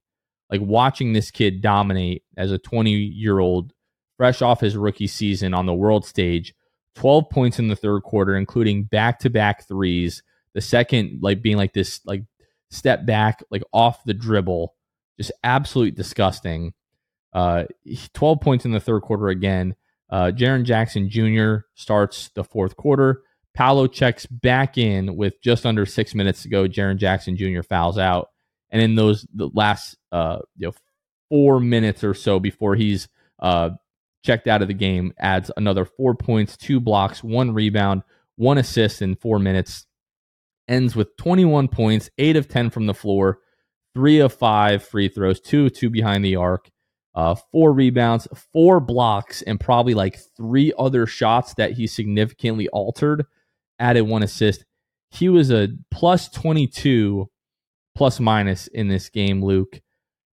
[0.51, 3.73] Like, watching this kid dominate as a 20 year old,
[4.17, 6.55] fresh off his rookie season on the world stage,
[6.95, 10.23] 12 points in the third quarter, including back to back threes.
[10.55, 12.25] The second, like being like this, like
[12.71, 14.75] step back, like off the dribble,
[15.17, 16.75] just absolutely disgusting.
[17.33, 17.65] Uh,
[18.15, 19.77] 12 points in the third quarter again.
[20.11, 21.67] Uh, Jaren Jackson Jr.
[21.75, 23.23] starts the fourth quarter.
[23.55, 26.69] Paolo checks back in with just under six minutes to go.
[26.69, 27.63] Jaren Jackson Jr.
[27.63, 28.31] fouls out,
[28.71, 30.75] and in those the last uh, you know
[31.29, 33.09] four minutes or so before he's
[33.41, 33.71] uh,
[34.25, 38.03] checked out of the game, adds another four points, two blocks, one rebound,
[38.37, 39.87] one assist in four minutes.
[40.69, 43.39] Ends with 21 points, eight of 10 from the floor,
[43.95, 46.71] three of five free throws, two two behind the arc,
[47.15, 53.25] uh, four rebounds, four blocks, and probably like three other shots that he significantly altered.
[53.79, 54.65] Added one assist.
[55.11, 57.31] He was a plus 22
[57.97, 59.81] plus minus in this game, Luke.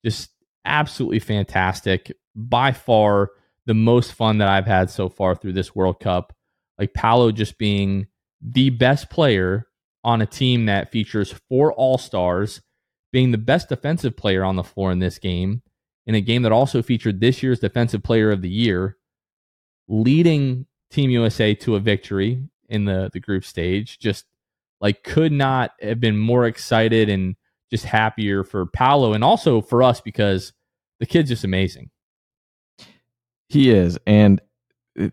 [0.05, 0.31] Just
[0.65, 2.11] absolutely fantastic.
[2.35, 3.31] By far
[3.67, 6.35] the most fun that I've had so far through this World Cup.
[6.79, 8.07] Like Paolo just being
[8.41, 9.67] the best player
[10.05, 12.61] on a team that features four All Stars,
[13.13, 15.63] being the best defensive player on the floor in this game,
[16.07, 18.97] in a game that also featured this year's Defensive Player of the Year,
[19.89, 23.99] leading Team USA to a victory in the, the group stage.
[23.99, 24.25] Just
[24.81, 27.37] like could not have been more excited and
[27.71, 30.53] just happier for Paolo and also for us because
[30.99, 31.91] the kid's just amazing.
[33.53, 34.41] He is, and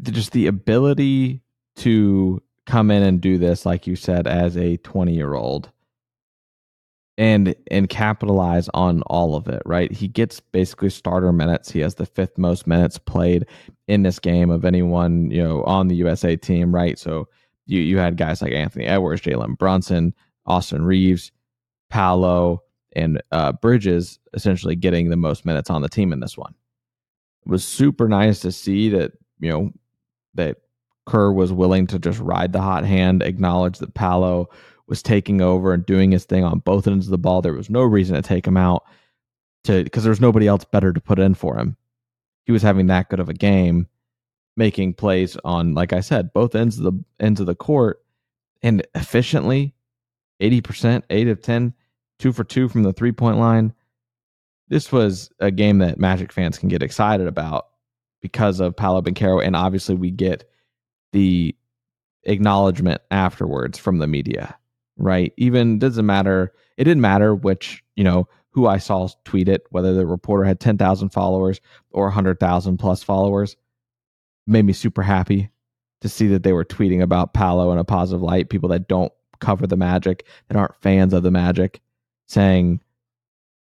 [0.02, 1.42] just the ability
[1.76, 5.70] to come in and do this, like you said, as a twenty-year-old,
[7.18, 9.62] and and capitalize on all of it.
[9.66, 11.70] Right, he gets basically starter minutes.
[11.70, 13.46] He has the fifth most minutes played
[13.90, 16.74] in this game of anyone you know on the USA team.
[16.74, 17.28] Right, so
[17.66, 20.14] you you had guys like Anthony Edwards, Jalen Brunson,
[20.46, 21.34] Austin Reaves,
[21.90, 26.56] Paolo, and uh, Bridges essentially getting the most minutes on the team in this one
[27.46, 29.72] was super nice to see that you know
[30.36, 30.58] that
[31.06, 34.50] Kerr was willing to just ride the hot hand, acknowledge that Paolo
[34.88, 37.42] was taking over and doing his thing on both ends of the ball.
[37.42, 38.84] There was no reason to take him out
[39.64, 41.76] to because there was nobody else better to put in for him.
[42.46, 43.88] He was having that good of a game,
[44.58, 48.04] making plays on, like I said, both ends of the ends of the court
[48.62, 49.74] and efficiently,
[50.40, 51.74] eighty percent, eight of ten,
[52.18, 53.74] two for two from the three point line
[54.70, 57.68] this was a game that Magic fans can get excited about
[58.22, 60.50] because of Paolo Banchero, and obviously we get
[61.12, 61.56] the
[62.24, 64.56] acknowledgement afterwards from the media,
[64.98, 65.34] right?
[65.38, 66.54] Even doesn't matter.
[66.78, 70.60] It didn't matter which you know who I saw tweet it, whether the reporter had
[70.60, 71.60] ten thousand followers
[71.92, 73.56] or hundred thousand plus followers.
[74.48, 75.50] Made me super happy
[76.02, 78.50] to see that they were tweeting about Paolo in a positive light.
[78.50, 81.82] People that don't cover the Magic, that aren't fans of the Magic,
[82.28, 82.82] saying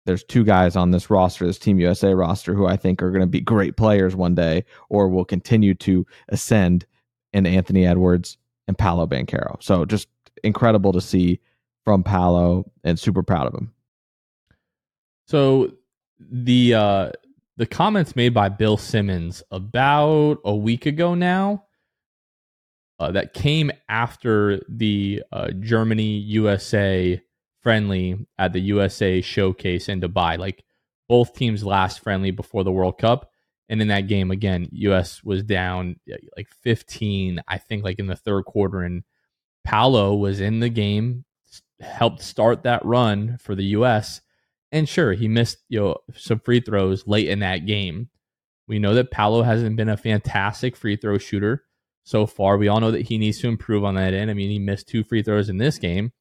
[0.06, 3.22] there's two guys on this roster, this Team USA roster, who I think are going
[3.22, 6.86] to be great players one day or will continue to ascend
[7.34, 8.38] in Anthony Edwards
[8.68, 9.62] and Paolo Banchero.
[9.62, 10.08] So just
[10.44, 11.40] incredible to see
[11.84, 13.72] from Paolo and super proud of him.
[15.28, 15.72] So
[16.20, 17.12] the uh
[17.58, 21.66] the comments made by Bill Simmons about a week ago now
[23.00, 27.22] uh, that came after the uh, Germany USA
[27.66, 30.38] friendly at the USA Showcase in Dubai.
[30.38, 30.64] Like
[31.10, 33.32] both teams last friendly before the World Cup.
[33.70, 35.96] And in that game, again, US was down
[36.38, 38.82] like 15, I think, like in the third quarter.
[38.82, 39.04] And
[39.64, 41.26] Paolo was in the game,
[41.80, 44.22] helped start that run for the US.
[44.72, 48.10] And sure, he missed you know some free throws late in that game.
[48.68, 51.64] We know that Paolo hasn't been a fantastic free throw shooter
[52.04, 52.58] so far.
[52.58, 54.30] We all know that he needs to improve on that end.
[54.30, 56.12] I mean, he missed two free throws in this game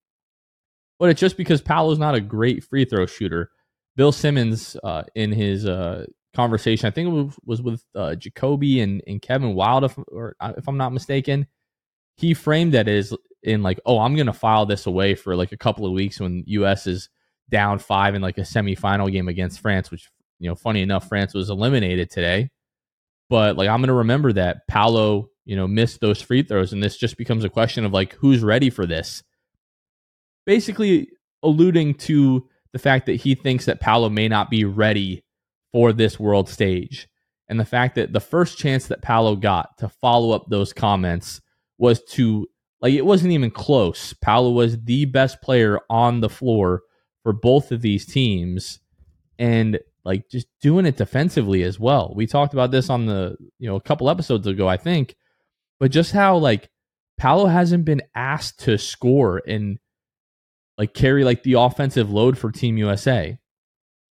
[0.98, 3.50] but it's just because Paolo's not a great free throw shooter.
[3.96, 9.02] Bill Simmons, uh, in his uh, conversation, I think it was, with uh, Jacoby and,
[9.06, 11.46] and Kevin Wilde, if, or uh, if I'm not mistaken,
[12.16, 15.52] he framed that as in like, oh, I'm going to file this away for like
[15.52, 16.86] a couple of weeks when U.S.
[16.86, 17.08] is
[17.50, 21.34] down five in like a semifinal game against France, which, you know, funny enough, France
[21.34, 22.50] was eliminated today.
[23.30, 26.72] But like, I'm going to remember that Paolo, you know, missed those free throws.
[26.72, 29.22] And this just becomes a question of like, who's ready for this?
[30.46, 31.08] Basically
[31.42, 35.24] alluding to the fact that he thinks that Paolo may not be ready
[35.72, 37.08] for this world stage.
[37.48, 41.40] And the fact that the first chance that Paolo got to follow up those comments
[41.78, 42.46] was to,
[42.80, 44.14] like, it wasn't even close.
[44.14, 46.82] Paolo was the best player on the floor
[47.22, 48.80] for both of these teams.
[49.38, 52.12] And, like, just doing it defensively as well.
[52.16, 55.14] We talked about this on the, you know, a couple episodes ago, I think.
[55.78, 56.70] But just how, like,
[57.18, 59.78] Paolo hasn't been asked to score and
[60.78, 63.38] like carry like the offensive load for Team USA.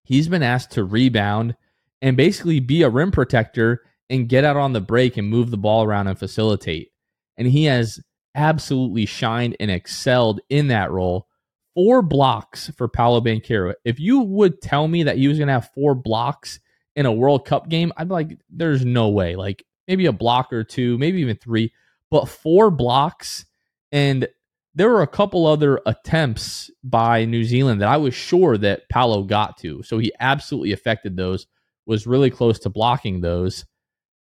[0.04, 1.56] He's been asked to rebound
[2.02, 5.58] and basically be a rim protector and get out on the break and move the
[5.58, 6.92] ball around and facilitate.
[7.38, 8.00] And he has
[8.36, 11.28] absolutely shined and excelled in that role.
[11.74, 13.74] Four blocks for Paolo Banchero.
[13.86, 16.60] If you would tell me that he was going to have four blocks
[16.96, 19.38] in a World Cup game, I'd be like, there's no way.
[19.38, 21.72] Like maybe a block or two, maybe even three,
[22.10, 23.46] but four blocks.
[23.94, 24.28] And
[24.74, 29.24] there were a couple other attempts by New Zealand that I was sure that Paolo
[29.24, 29.84] got to.
[29.84, 31.48] So he absolutely affected those,
[31.86, 33.66] was really close to blocking those.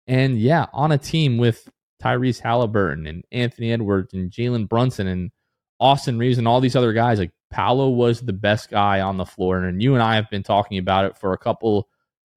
[0.07, 1.69] And yeah, on a team with
[2.03, 5.31] Tyrese Halliburton and Anthony Edwards and Jalen Brunson and
[5.79, 9.27] Austin Reaves and all these other guys, like Paolo was the best guy on the
[9.27, 9.63] floor.
[9.63, 11.89] And you and I have been talking about it for a couple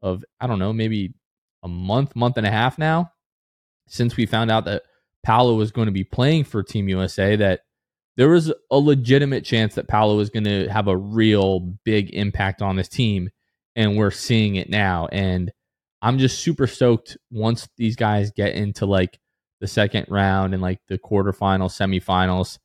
[0.04, 1.16] of, I don't know, maybe
[1.64, 3.12] a month, month and a half now
[3.88, 4.84] since we found out that
[5.24, 7.62] Paolo was going to be playing for Team USA that
[8.18, 12.62] there was a legitimate chance that Paolo was going to have a real big impact
[12.62, 13.30] on this team.
[13.76, 15.08] And we're seeing it now.
[15.12, 15.52] And
[16.02, 19.20] I'm just super stoked once these guys get into like
[19.60, 22.58] the second round and like the quarterfinals, semifinals.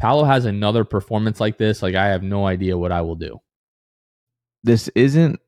[0.00, 1.82] Paolo has another performance like this.
[1.82, 3.40] Like, I have no idea what I will do.
[4.64, 5.38] This isn't,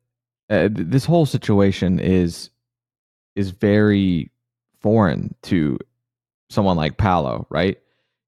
[0.49, 2.49] uh, this whole situation is,
[3.35, 4.31] is very
[4.79, 5.77] foreign to
[6.49, 7.77] someone like Paolo, right?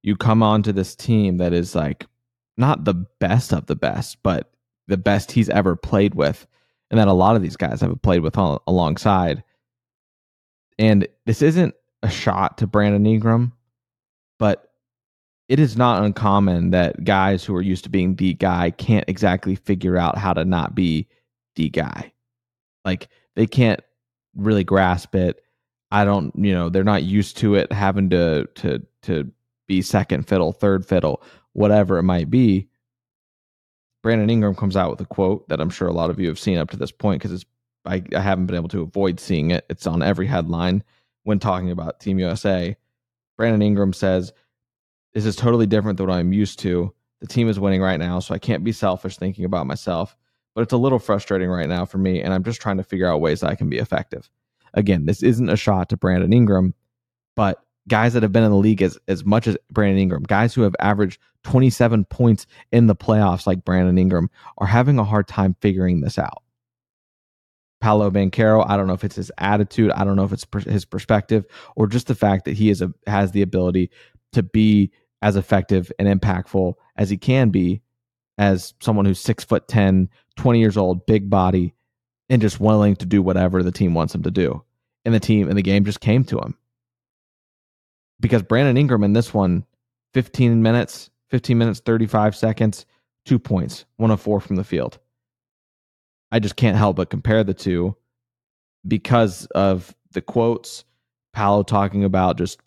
[0.04, 2.06] You come onto this team that is like
[2.58, 4.52] not the best of the best, but
[4.88, 6.48] the best he's ever played with,
[6.90, 9.44] and that a lot of these guys have played with on, alongside.
[10.78, 13.54] And this isn't a shot to Brandon Ingram,
[14.40, 14.72] but
[15.50, 19.56] it is not uncommon that guys who are used to being the guy can't exactly
[19.56, 21.08] figure out how to not be
[21.56, 22.14] the guy.
[22.86, 23.82] Like they can't
[24.36, 25.42] really grasp it.
[25.92, 29.32] I don't, you know, they're not used to it having to to to
[29.70, 32.68] be second fiddle, third fiddle, whatever it might be.
[34.04, 36.40] Brandon Ingram comes out with a quote that I'm sure a lot of you have
[36.40, 37.46] seen up to this point because it's
[37.86, 39.66] I, I haven't been able to avoid seeing it.
[39.70, 40.84] It's on every headline
[41.24, 42.76] when talking about Team USA.
[43.38, 44.34] Brandon Ingram says,
[45.14, 46.94] This is totally different than what I'm used to.
[47.22, 50.18] The team is winning right now, so I can't be selfish thinking about myself.
[50.56, 53.08] But it's a little frustrating right now for me, and I'm just trying to figure
[53.08, 54.30] out ways I can be effective.
[54.74, 56.74] Again, this isn't a shot to Brandon Ingram,
[57.36, 60.54] but guys that have been in the league as, as much as Brandon Ingram, guys
[60.54, 65.28] who have averaged 27 points in the playoffs like Brandon Ingram, are having a hard
[65.28, 66.44] time figuring this out.
[67.82, 70.60] Paolo Banchero, I don't know if it's his attitude, I don't know if it's per-
[70.60, 73.90] his perspective, or just the fact that he is a, has the ability
[74.34, 77.82] to be as effective and impactful as he can be
[78.38, 81.74] as someone who's six foot 10, 20 years old, big body,
[82.30, 84.64] and just willing to do whatever the team wants him to do.
[85.06, 86.58] And the team and the game just came to him
[88.20, 89.66] because Brandon Ingram in this one,
[90.14, 92.86] 15 minutes, 15 minutes, 35 seconds,
[93.26, 95.00] two points, one of four from the field.
[96.32, 97.96] I just can't help but compare the two
[98.88, 100.84] because of the quotes,
[101.34, 102.60] Paolo talking about just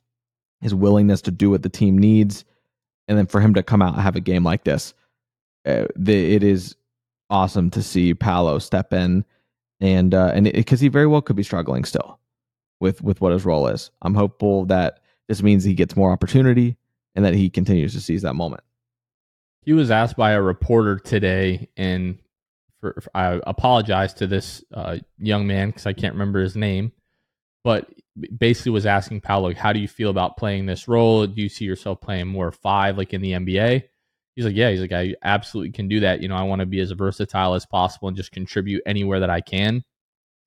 [0.60, 2.44] his willingness to do what the team needs,
[3.08, 4.94] and then for him to come out and have a game like this.
[5.64, 6.76] Uh, the, it is
[7.30, 9.24] awesome to see Paolo step in
[9.82, 12.18] and uh, and because he very well could be struggling still
[12.80, 13.90] with with what his role is.
[14.02, 16.76] I'm hopeful that this means he gets more opportunity
[17.14, 18.62] and that he continues to seize that moment.
[19.62, 22.18] He was asked by a reporter today, and
[22.80, 26.92] for, for I apologize to this uh, young man because I can't remember his name,
[27.62, 27.88] but
[28.36, 31.26] basically was asking Paolo, "How do you feel about playing this role?
[31.26, 33.84] Do you see yourself playing more five like in the NBA?"
[34.34, 36.22] He's like, "Yeah." He's like, "I absolutely can do that.
[36.22, 39.30] You know, I want to be as versatile as possible and just contribute anywhere that
[39.30, 39.84] I can."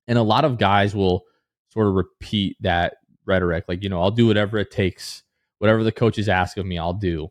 [0.08, 1.24] And a lot of guys will
[1.70, 3.64] sort of repeat that rhetoric.
[3.68, 5.22] Like, you know, I'll do whatever it takes,
[5.58, 7.28] whatever the coaches ask of me, I'll do.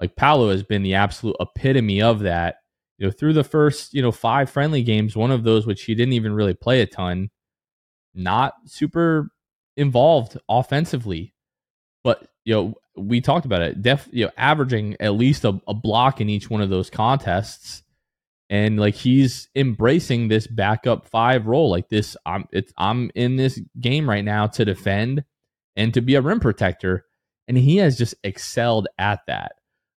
[0.00, 2.56] Like Paolo has been the absolute epitome of that.
[2.98, 5.94] You know, through the first, you know, five friendly games, one of those which he
[5.94, 7.30] didn't even really play a ton,
[8.14, 9.30] not super
[9.76, 11.34] involved offensively.
[12.02, 13.82] But, you know, we talked about it.
[13.82, 17.82] Def, you know, averaging at least a, a block in each one of those contests
[18.48, 23.60] and like he's embracing this backup five role like this i'm it's i'm in this
[23.80, 25.24] game right now to defend
[25.76, 27.04] and to be a rim protector.
[27.46, 29.52] And he has just excelled at that.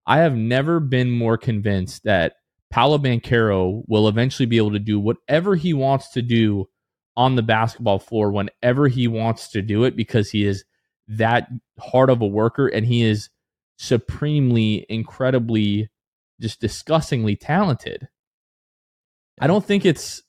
[0.06, 2.34] I have never been more convinced that
[2.70, 6.68] paolo banchero will eventually be able to do whatever he wants to do
[7.18, 10.64] on the basketball floor whenever he wants to do it because he is
[11.08, 11.48] that
[11.80, 13.30] hard of a worker and he is
[13.78, 15.90] supremely incredibly
[16.40, 18.08] just disgustingly talented
[19.40, 20.22] I don't think it's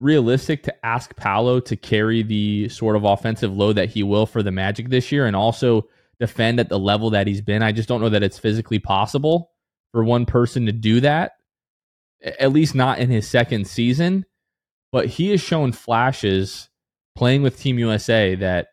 [0.00, 4.42] realistic to ask Paolo to carry the sort of offensive load that he will for
[4.42, 5.88] the Magic this year and also
[6.18, 7.62] defend at the level that he's been.
[7.62, 9.52] I just don't know that it's physically possible
[9.92, 11.32] for one person to do that,
[12.22, 14.26] at least not in his second season.
[14.90, 16.68] But he has shown flashes
[17.16, 18.68] playing with Team USA that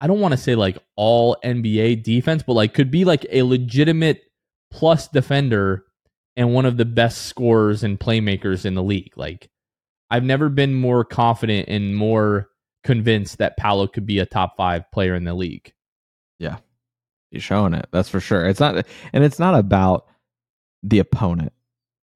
[0.00, 3.42] I don't want to say like all NBA defense, but like could be like a
[3.42, 4.22] legitimate
[4.70, 5.84] plus defender
[6.36, 9.12] and one of the best scorers and playmakers in the league.
[9.16, 9.50] Like
[10.10, 12.48] I've never been more confident and more
[12.82, 15.72] convinced that Paolo could be a top five player in the league.
[16.38, 16.58] Yeah.
[17.30, 17.88] He's showing it.
[17.90, 18.46] That's for sure.
[18.46, 20.06] It's not, and it's not about
[20.82, 21.52] the opponent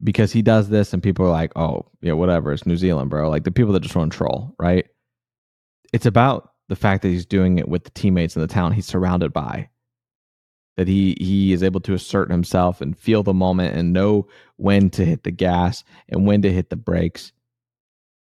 [0.05, 2.53] because he does this and people are like, oh, yeah, whatever.
[2.53, 3.29] It's New Zealand, bro.
[3.29, 4.87] Like the people that just want to troll, right?
[5.93, 8.87] It's about the fact that he's doing it with the teammates in the town he's
[8.87, 9.71] surrounded by.
[10.79, 14.91] That he he is able to assert himself and feel the moment and know when
[14.91, 17.33] to hit the gas and when to hit the brakes.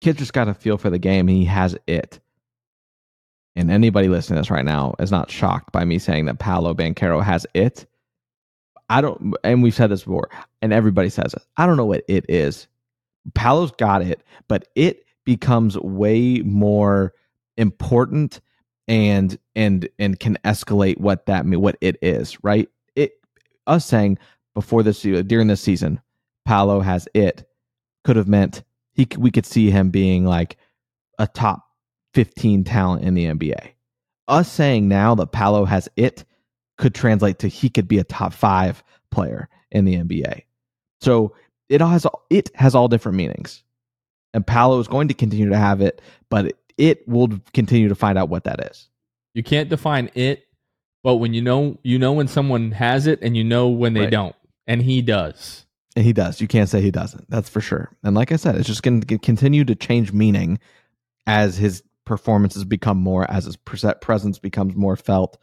[0.01, 1.27] Kid just got a feel for the game.
[1.27, 2.19] he has it.
[3.55, 6.73] And anybody listening to this right now is not shocked by me saying that Paolo
[6.73, 7.85] Banchero has it.
[8.89, 10.29] I don't, and we've said this before,
[10.61, 11.41] and everybody says it.
[11.57, 12.67] I don't know what it is.
[13.33, 17.13] Paolo's got it, but it becomes way more
[17.57, 18.41] important
[18.87, 22.69] and and and can escalate what that what it is right?
[22.95, 23.13] It
[23.67, 24.17] us saying
[24.53, 26.01] before this uh, during this season
[26.45, 27.47] Paolo has it
[28.03, 28.63] could have meant
[28.93, 30.57] he we could see him being like
[31.19, 31.63] a top
[32.13, 33.71] 15 talent in the NBA
[34.27, 36.25] us saying now that Paolo has it
[36.77, 40.43] could translate to he could be a top 5 player in the NBA
[40.99, 41.33] so
[41.69, 43.63] it has it has all different meanings.
[44.33, 46.57] And Paolo is going to continue to have it but it
[47.07, 48.89] will continue to find out what that is.
[49.33, 50.47] You can't define it,
[51.03, 54.01] but when you know, you know when someone has it, and you know when they
[54.01, 54.11] right.
[54.11, 54.35] don't,
[54.67, 55.65] and he does.
[55.95, 56.41] And he does.
[56.41, 57.29] You can't say he doesn't.
[57.29, 57.95] That's for sure.
[58.03, 60.59] And like I said, it's just going to continue to change meaning
[61.27, 65.37] as his performances become more, as his presence becomes more felt.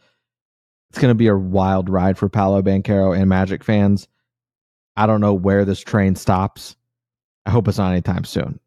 [0.89, 4.09] It's going to be a wild ride for Paolo Banchero and Magic fans.
[4.97, 6.75] I don't know where this train stops.
[7.45, 8.59] I hope it's not anytime soon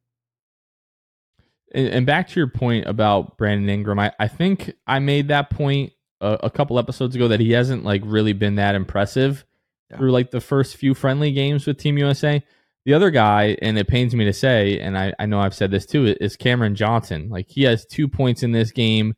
[1.74, 5.50] and, and, back to your point about Brandon Ingram, I, I think I made that
[5.50, 9.44] point a, a, couple episodes ago that he hasn't like really been that impressive
[9.90, 9.98] yeah.
[9.98, 12.42] through like the first few friendly games with Team USA.
[12.86, 15.70] The other guy, and it pains me to say, and I, I know I've said
[15.70, 17.28] this too, is Cameron Johnson.
[17.30, 19.14] Like he has two points in this game,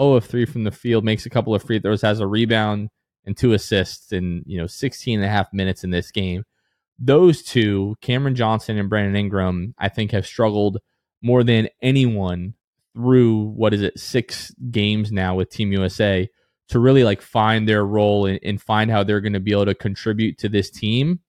[0.00, 2.88] 0 of 3 from the field, makes a couple of free throws, has a rebound
[3.26, 6.44] and two assists in, you know, 16 and a half minutes in this game.
[6.98, 10.78] Those two, Cameron Johnson and Brandon Ingram, I think have struggled
[11.22, 12.54] more than anyone
[12.94, 16.28] through what is it six games now with Team USA
[16.68, 19.66] to really like find their role and, and find how they're going to be able
[19.66, 21.20] to contribute to this team.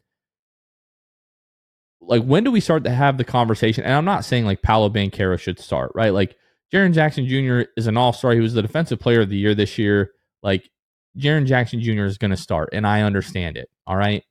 [1.99, 3.83] Like when do we start to have the conversation?
[3.83, 6.13] And I'm not saying like Paolo Banchero should start, right?
[6.13, 6.35] Like
[6.73, 7.69] Jaren Jackson Jr.
[7.75, 8.31] is an all-star.
[8.31, 10.11] He was the defensive player of the year this year.
[10.41, 10.69] Like
[11.17, 12.05] Jaren Jackson Jr.
[12.05, 13.69] is going to start, and I understand it.
[13.85, 14.23] All right.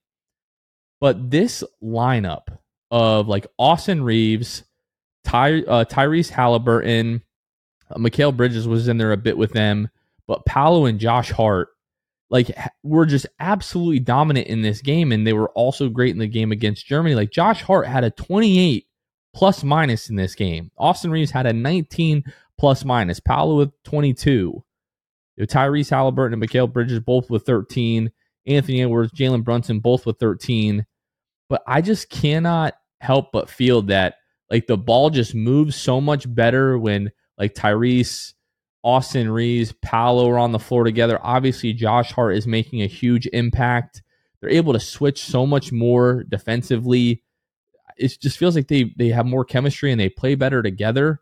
[1.01, 2.47] But this lineup
[2.91, 4.65] of like Austin Reaves,
[5.31, 7.22] Ty, uh, Tyrese Halliburton,
[7.89, 9.89] uh, Mikal Bridges was in there a bit with them,
[10.26, 11.68] but Paolo and Josh Hart,
[12.31, 12.51] like,
[12.83, 16.51] were just absolutely dominant in this game, and they were also great in the game
[16.51, 17.14] against Germany.
[17.14, 18.89] Like, Josh Hart had a 28
[19.33, 20.72] plus minus in this game.
[20.76, 22.24] Austin Reaves had a 19
[22.59, 23.20] plus minus.
[23.20, 24.28] Paolo with 22.
[24.28, 24.64] You
[25.37, 28.11] know, Tyrese Halliburton and Mikal Bridges both with 13.
[28.47, 30.85] Anthony Edwards, Jalen Brunson both with 13.
[31.49, 34.16] But I just cannot help but feel that
[34.51, 38.35] like the ball just moves so much better when like Tyrese,
[38.83, 41.19] Austin Reaves, Paolo are on the floor together.
[41.23, 44.03] Obviously, Josh Hart is making a huge impact.
[44.41, 47.23] They're able to switch so much more defensively.
[47.97, 51.21] It just feels like they they have more chemistry and they play better together.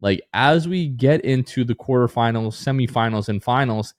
[0.00, 3.94] Like as we get into the quarterfinals, semifinals, and finals,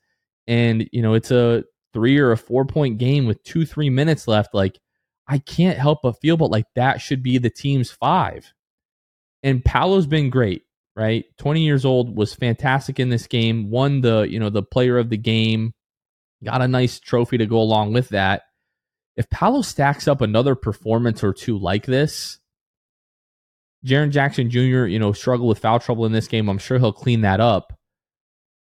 [0.48, 1.64] and you know it's a
[1.94, 4.54] three or a four point game with two three minutes left.
[4.54, 4.80] Like
[5.28, 8.54] I can't help but feel, but like that should be the team's five.
[9.44, 10.64] And Paolo's been great,
[10.96, 11.26] right?
[11.38, 15.10] 20 years old, was fantastic in this game, won the, you know, the player of
[15.10, 15.74] the game,
[16.44, 18.44] got a nice trophy to go along with that.
[19.16, 22.40] If Paolo stacks up another performance or two like this,
[23.86, 26.50] Jaren Jackson Jr., you know, struggled with foul trouble in this game.
[26.50, 27.78] I'm sure he'll clean that up.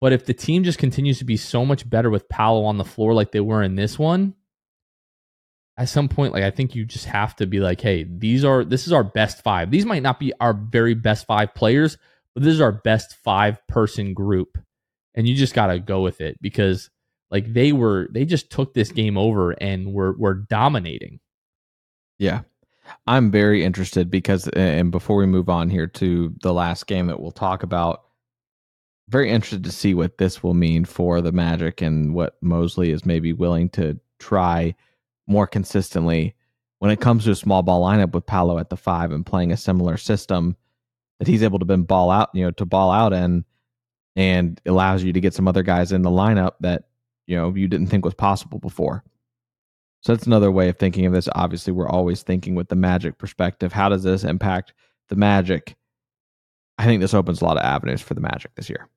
[0.01, 2.85] But if the team just continues to be so much better with Paolo on the
[2.85, 4.35] floor like they were in this one,
[5.81, 8.65] at some point, like I think you just have to be like, hey, these are
[8.67, 9.71] this is our best five.
[9.71, 11.97] These might not be our very best five players,
[12.35, 14.59] but this is our best five person group.
[15.15, 16.91] And you just gotta go with it because
[17.31, 21.19] like they were they just took this game over and were were dominating.
[22.19, 22.43] Yeah.
[23.07, 27.21] I'm very interested because and before we move on here to the last game that
[27.21, 28.03] we'll talk about,
[29.09, 33.07] very interested to see what this will mean for the Magic and what Mosley is
[33.07, 34.75] maybe willing to try
[35.31, 36.35] more consistently
[36.81, 39.53] when it comes to a small ball lineup with Paolo at the five and playing
[39.53, 40.57] a similar system
[41.19, 43.45] that he's able to been ball out, you know, to ball out in
[44.17, 46.85] and allows you to get some other guys in the lineup that,
[47.27, 49.05] you know, you didn't think was possible before.
[50.03, 51.29] So that's another way of thinking of this.
[51.35, 53.73] Obviously, we're always thinking with the magic perspective.
[53.73, 54.73] How does this impact
[55.11, 55.77] the magic?
[56.79, 58.89] I think this opens a lot of avenues for the Magic this year.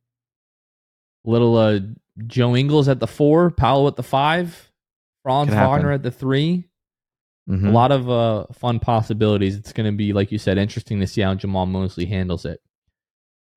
[1.25, 1.79] Little uh,
[2.27, 4.71] Joe Ingles at the four, Paolo at the five,
[5.23, 6.65] Franz Wagner at the 3
[7.49, 7.67] Mhm.
[7.67, 9.57] A lot of uh, fun possibilities.
[9.57, 12.61] It's going to be, like you said, interesting to see how Jamahl Mosley handles it.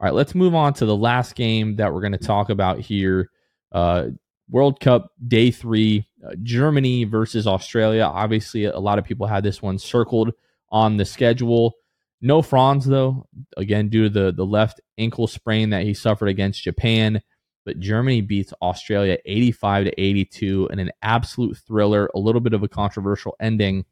[0.00, 2.80] All right, let's move on to the last game that we're going to talk about
[2.80, 3.30] here.
[3.70, 4.08] Uh,
[4.50, 8.02] World Cup Day Three, uh, Germany versus Australia.
[8.02, 10.32] Obviously, a lot of people had this one circled
[10.70, 11.74] on the schedule.
[12.20, 16.62] No Franz though, again due to the the left ankle sprain that he suffered against
[16.62, 17.22] Japan.
[17.66, 22.62] But Germany beats Australia 85 to 82 in an absolute thriller, a little bit of
[22.62, 23.84] a controversial ending.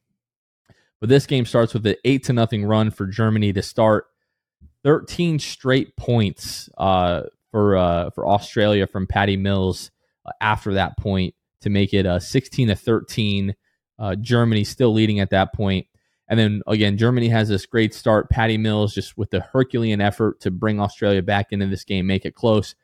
[1.00, 4.06] But this game starts with an 8 to nothing run for Germany to start.
[4.84, 9.90] 13 straight points uh, for uh, for Australia from Patty Mills
[10.24, 13.56] uh, after that point to make it uh, 16 to 13.
[13.98, 15.86] Uh, Germany still leading at that point.
[16.28, 18.30] And then again, Germany has this great start.
[18.30, 22.24] Patty Mills just with the Herculean effort to bring Australia back into this game, make
[22.24, 22.76] it close.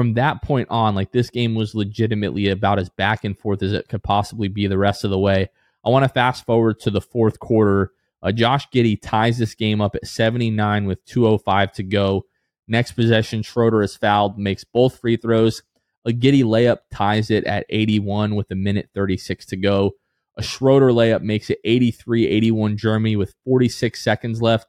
[0.00, 3.74] From that point on, like this game was legitimately about as back and forth as
[3.74, 5.50] it could possibly be the rest of the way.
[5.84, 7.92] I want to fast forward to the fourth quarter.
[8.22, 12.24] Uh, Josh Giddey ties this game up at 79 with 2.05 to go.
[12.66, 15.62] Next possession, Schroeder is fouled, makes both free throws.
[16.06, 19.96] A Giddey layup ties it at 81 with a minute 36 to go.
[20.38, 24.66] A Schroeder layup makes it 83 81 Germany with 46 seconds left.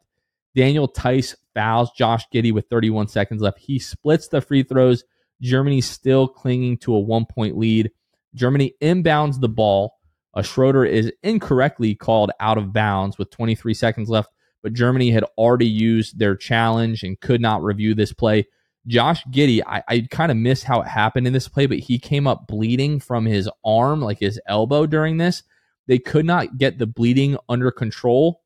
[0.57, 3.59] Daniel Theis fouls Josh Giddey with 31 seconds left.
[3.59, 5.05] He splits the free throws.
[5.41, 7.91] Germany still clinging to a one point lead.
[8.35, 9.97] Germany inbounds the ball.
[10.33, 14.29] A Schroeder is incorrectly called out of bounds with 23 seconds left,
[14.63, 18.47] but Germany had already used their challenge and could not review this play.
[18.87, 21.99] Josh Giddey, I, I kind of miss how it happened in this play, but he
[21.99, 25.43] came up bleeding from his arm, like his elbow during this.
[25.87, 28.41] They could not get the bleeding under control.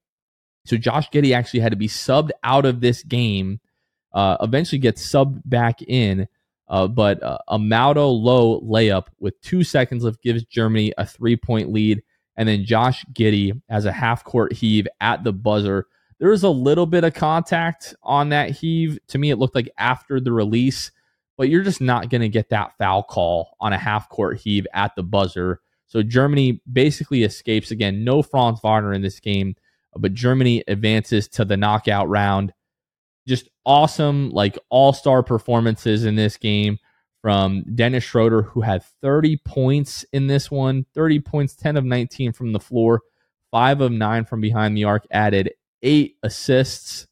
[0.66, 3.60] So Josh Giddey actually had to be subbed out of this game,
[4.14, 6.28] uh, eventually gets subbed back in.
[6.68, 11.36] Uh, but uh, a Maodo Lo layup with two seconds left gives Germany a three
[11.36, 12.02] point lead.
[12.38, 15.88] And then Josh Giddey has a half court heave at the buzzer.
[16.20, 19.00] There was a little bit of contact on that heave.
[19.10, 20.92] To me, it looked like after the release,
[21.38, 24.66] but you're just not going to get that foul call on a half court heave
[24.74, 25.62] at the buzzer.
[25.88, 28.04] So Germany basically escapes again.
[28.04, 29.56] No Franz Wagner in this game,
[29.96, 32.54] but Germany advances to the knockout round
[33.28, 36.78] just awesome, like all star performances in this game
[37.22, 42.34] from Dennis Schroeder, who had 30 points in this one 30 points, 10 of 19
[42.34, 43.02] from the floor,
[43.52, 45.52] five of nine from behind the arc, added
[45.82, 47.08] eight assists.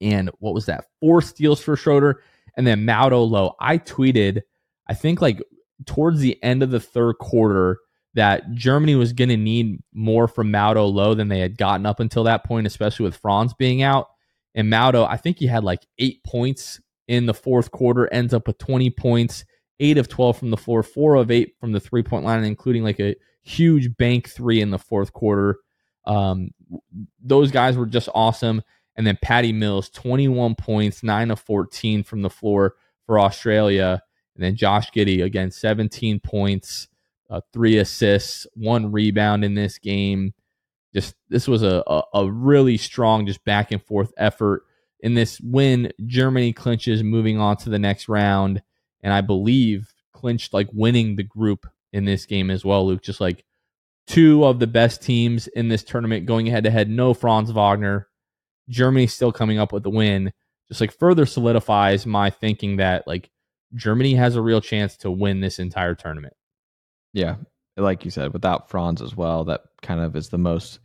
[0.00, 0.86] And what was that?
[1.00, 2.22] Four steals for Schroeder.
[2.56, 3.54] And then Maodo Lo.
[3.60, 4.42] I tweeted,
[4.88, 5.42] I think like
[5.84, 7.78] towards the end of the third quarter,
[8.14, 12.00] that Germany was going to need more from Maodo Lo than they had gotten up
[12.00, 14.08] until that point, especially with Franz being out.
[14.56, 18.48] And Maodo, I think he had like eight points in the fourth quarter, ends up
[18.48, 19.44] with 20 points,
[19.78, 22.82] eight of 12 from the floor, four of eight from the three point line, including
[22.82, 25.58] like a huge bank three in the fourth quarter.
[26.06, 26.50] Um,
[27.22, 28.62] those guys were just awesome.
[28.96, 34.02] And then Patty Mills, 21 points, nine of 14 from the floor for Australia.
[34.34, 36.88] And then Josh Giddey, again, 17 points,
[37.28, 40.32] uh, three assists, one rebound in this game
[40.96, 44.62] just this was a, a, a really strong just back and forth effort
[45.00, 48.62] in this win germany clinches moving on to the next round.
[49.02, 53.20] And i believe clinched like winning the group in this game as well luke just
[53.20, 53.44] like
[54.06, 58.08] two of the best teams in this tournament going head to head no franz wagner.
[58.70, 60.32] Germany still coming up with the win.
[60.68, 63.30] Just like further solidifies my thinking that like
[63.74, 66.34] germany has a real chance to win this entire tournament.
[67.12, 67.36] Yeah,
[67.76, 70.80] like you said, without Franz as well, that kind of is the most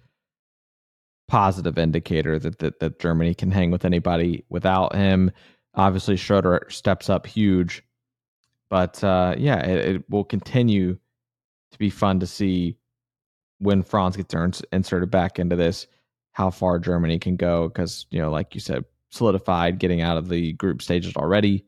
[1.32, 4.44] positive indicator that, that that Germany can hang with anybody.
[4.50, 5.32] Without him,
[5.76, 7.84] obviously Schroeder steps up huge,
[8.70, 10.98] but uh, yeah, it, it will continue
[11.72, 12.76] to be fun to see
[13.60, 14.36] when Franz gets
[14.74, 15.88] inserted back into this,
[16.34, 17.70] how far Germany can go.
[17.70, 21.64] Because you know, like you said, solidified getting out of the group stages already,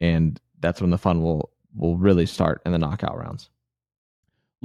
[0.00, 3.50] and that's when the fun will will really start in the knockout rounds.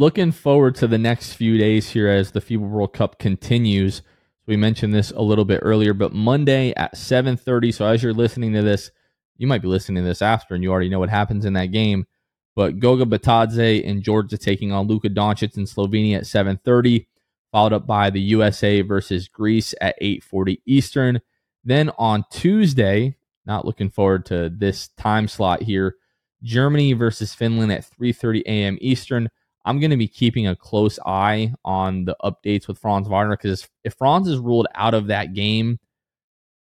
[0.01, 4.01] Looking forward to the next few days here as the FIBA World Cup continues.
[4.47, 7.71] We mentioned this a little bit earlier, but Monday at 7:30.
[7.71, 8.89] So as you're listening to this,
[9.37, 11.67] you might be listening to this after, and you already know what happens in that
[11.67, 12.07] game.
[12.55, 17.05] But Goga Bitadze in Georgia taking on Luka Doncic in Slovenia at 7:30,
[17.51, 21.21] followed up by the USA versus Greece at 8:40 Eastern.
[21.63, 25.97] Then on Tuesday, not looking forward to this time slot here.
[26.41, 28.79] Germany versus Finland at 3:30 a.m.
[28.81, 29.29] Eastern.
[29.63, 33.67] I'm going to be keeping a close eye on the updates with Franz Wagner because
[33.83, 35.79] if Franz is ruled out of that game,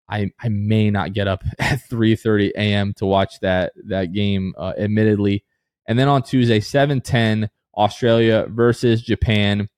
[0.08, 2.94] I, I may not get up at 3:30 a.m.
[2.94, 5.44] to watch that that game, uh, admittedly.
[5.86, 9.68] And then on Tuesday, 7:10, Australia versus Japan.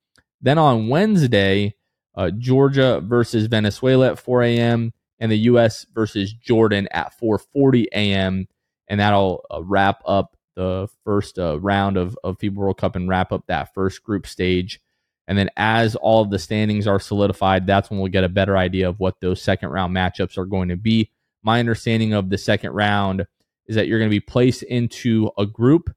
[0.40, 1.74] Then on Wednesday,
[2.14, 4.92] uh, Georgia versus Venezuela at 4 a.m.
[5.18, 5.84] and the U.S.
[5.94, 8.46] versus Jordan at 4:40 a.m.
[8.88, 13.08] And that'll uh, wrap up the first uh, round of of FIBA World Cup and
[13.08, 14.80] wrap up that first group stage.
[15.28, 18.56] And then as all of the standings are solidified, that's when we'll get a better
[18.56, 21.10] idea of what those second round matchups are going to be.
[21.42, 23.26] My understanding of the second round
[23.66, 25.94] is that you're going to be placed into a group,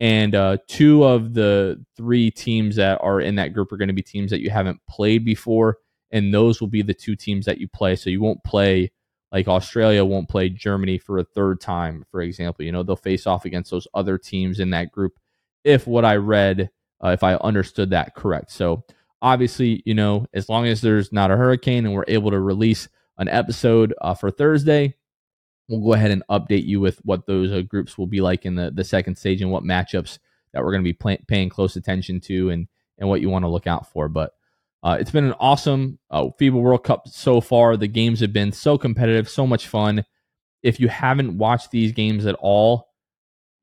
[0.00, 3.94] and uh, two of the three teams that are in that group are going to
[3.94, 5.78] be teams that you haven't played before,
[6.10, 7.96] and those will be the two teams that you play.
[7.96, 8.92] So you won't play
[9.34, 12.64] like Australia won't play Germany for a third time, for example.
[12.64, 15.18] You know, they'll face off against those other teams in that group.
[15.64, 16.70] If what I read
[17.04, 18.50] uh, if I understood that correct.
[18.50, 18.84] So
[19.20, 22.88] obviously, you know, as long as there's not a hurricane and we're able to release
[23.18, 24.94] an episode uh, for Thursday,
[25.68, 28.54] we'll go ahead and update you with what those uh, groups will be like in
[28.54, 30.18] the, the second stage and what matchups
[30.52, 32.68] that we're going to be paying close attention to and,
[32.98, 34.08] and what you want to look out for.
[34.08, 34.32] But
[34.84, 37.74] uh, it's been an awesome uh, FIBA World Cup so far.
[37.78, 40.04] The games have been so competitive, so much fun.
[40.62, 42.90] If you haven't watched these games at all,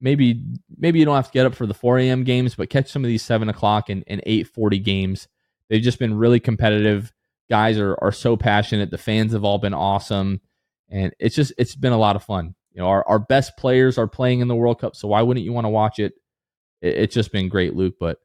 [0.02, 0.44] maybe
[0.76, 2.24] maybe you don't have to get up for the 4 a.m.
[2.24, 5.28] games, but catch some of these seven o'clock and, and 8:40 games.
[5.70, 7.14] They've just been really competitive.
[7.52, 8.90] Guys are are so passionate.
[8.90, 10.42] The fans have all been awesome,
[10.90, 12.56] and it's just it's been a lot of fun.
[12.72, 15.46] You know, our our best players are playing in the World Cup, so why wouldn't
[15.46, 16.14] you want to watch it?
[16.82, 17.96] it it's just been great, Luke.
[18.00, 18.18] But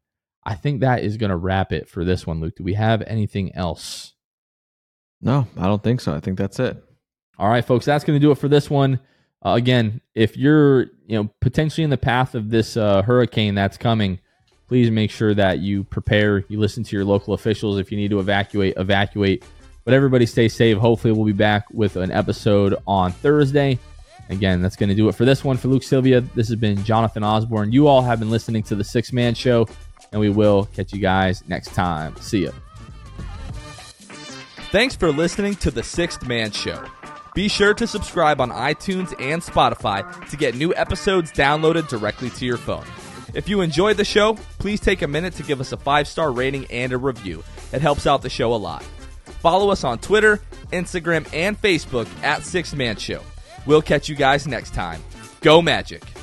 [0.47, 2.55] I think that is going to wrap it for this one, Luke.
[2.55, 4.15] Do we have anything else?
[5.21, 6.15] No, I don't think so.
[6.15, 6.81] I think that's it.
[7.37, 9.01] All right, folks, that's going to do it for this one.
[9.45, 13.77] Uh, again, if you're you know potentially in the path of this uh, hurricane that's
[13.77, 14.21] coming,
[14.69, 16.45] please make sure that you prepare.
[16.49, 17.79] You listen to your local officials.
[17.79, 19.45] If you need to evacuate, evacuate.
[19.85, 20.79] But everybody stay safe.
[20.79, 23.81] Hopefully, we'll be back with an episode on Thursday.
[24.29, 25.57] Again, that's going to do it for this one.
[25.57, 27.71] For Luke Sylvia, this has been Jonathan Osborne.
[27.73, 29.69] You all have been listening to the Sixth Man Show,
[30.17, 32.17] and we will catch you guys next time.
[32.17, 32.51] See ya.
[34.73, 36.83] Thanks for listening to the Sixth Man Show.
[37.35, 42.47] Be sure to subscribe on iTunes and Spotify to get new episodes downloaded directly to
[42.47, 42.87] your phone.
[43.35, 46.33] If you enjoyed the show, please take a minute to give us a five star
[46.33, 47.45] rating and a review.
[47.75, 48.83] It helps out the show a lot.
[49.41, 50.41] Follow us on Twitter,
[50.73, 53.21] Instagram, and Facebook at Sixth Man Show.
[53.67, 55.05] We'll catch you guys next time.
[55.43, 56.16] Go Magic!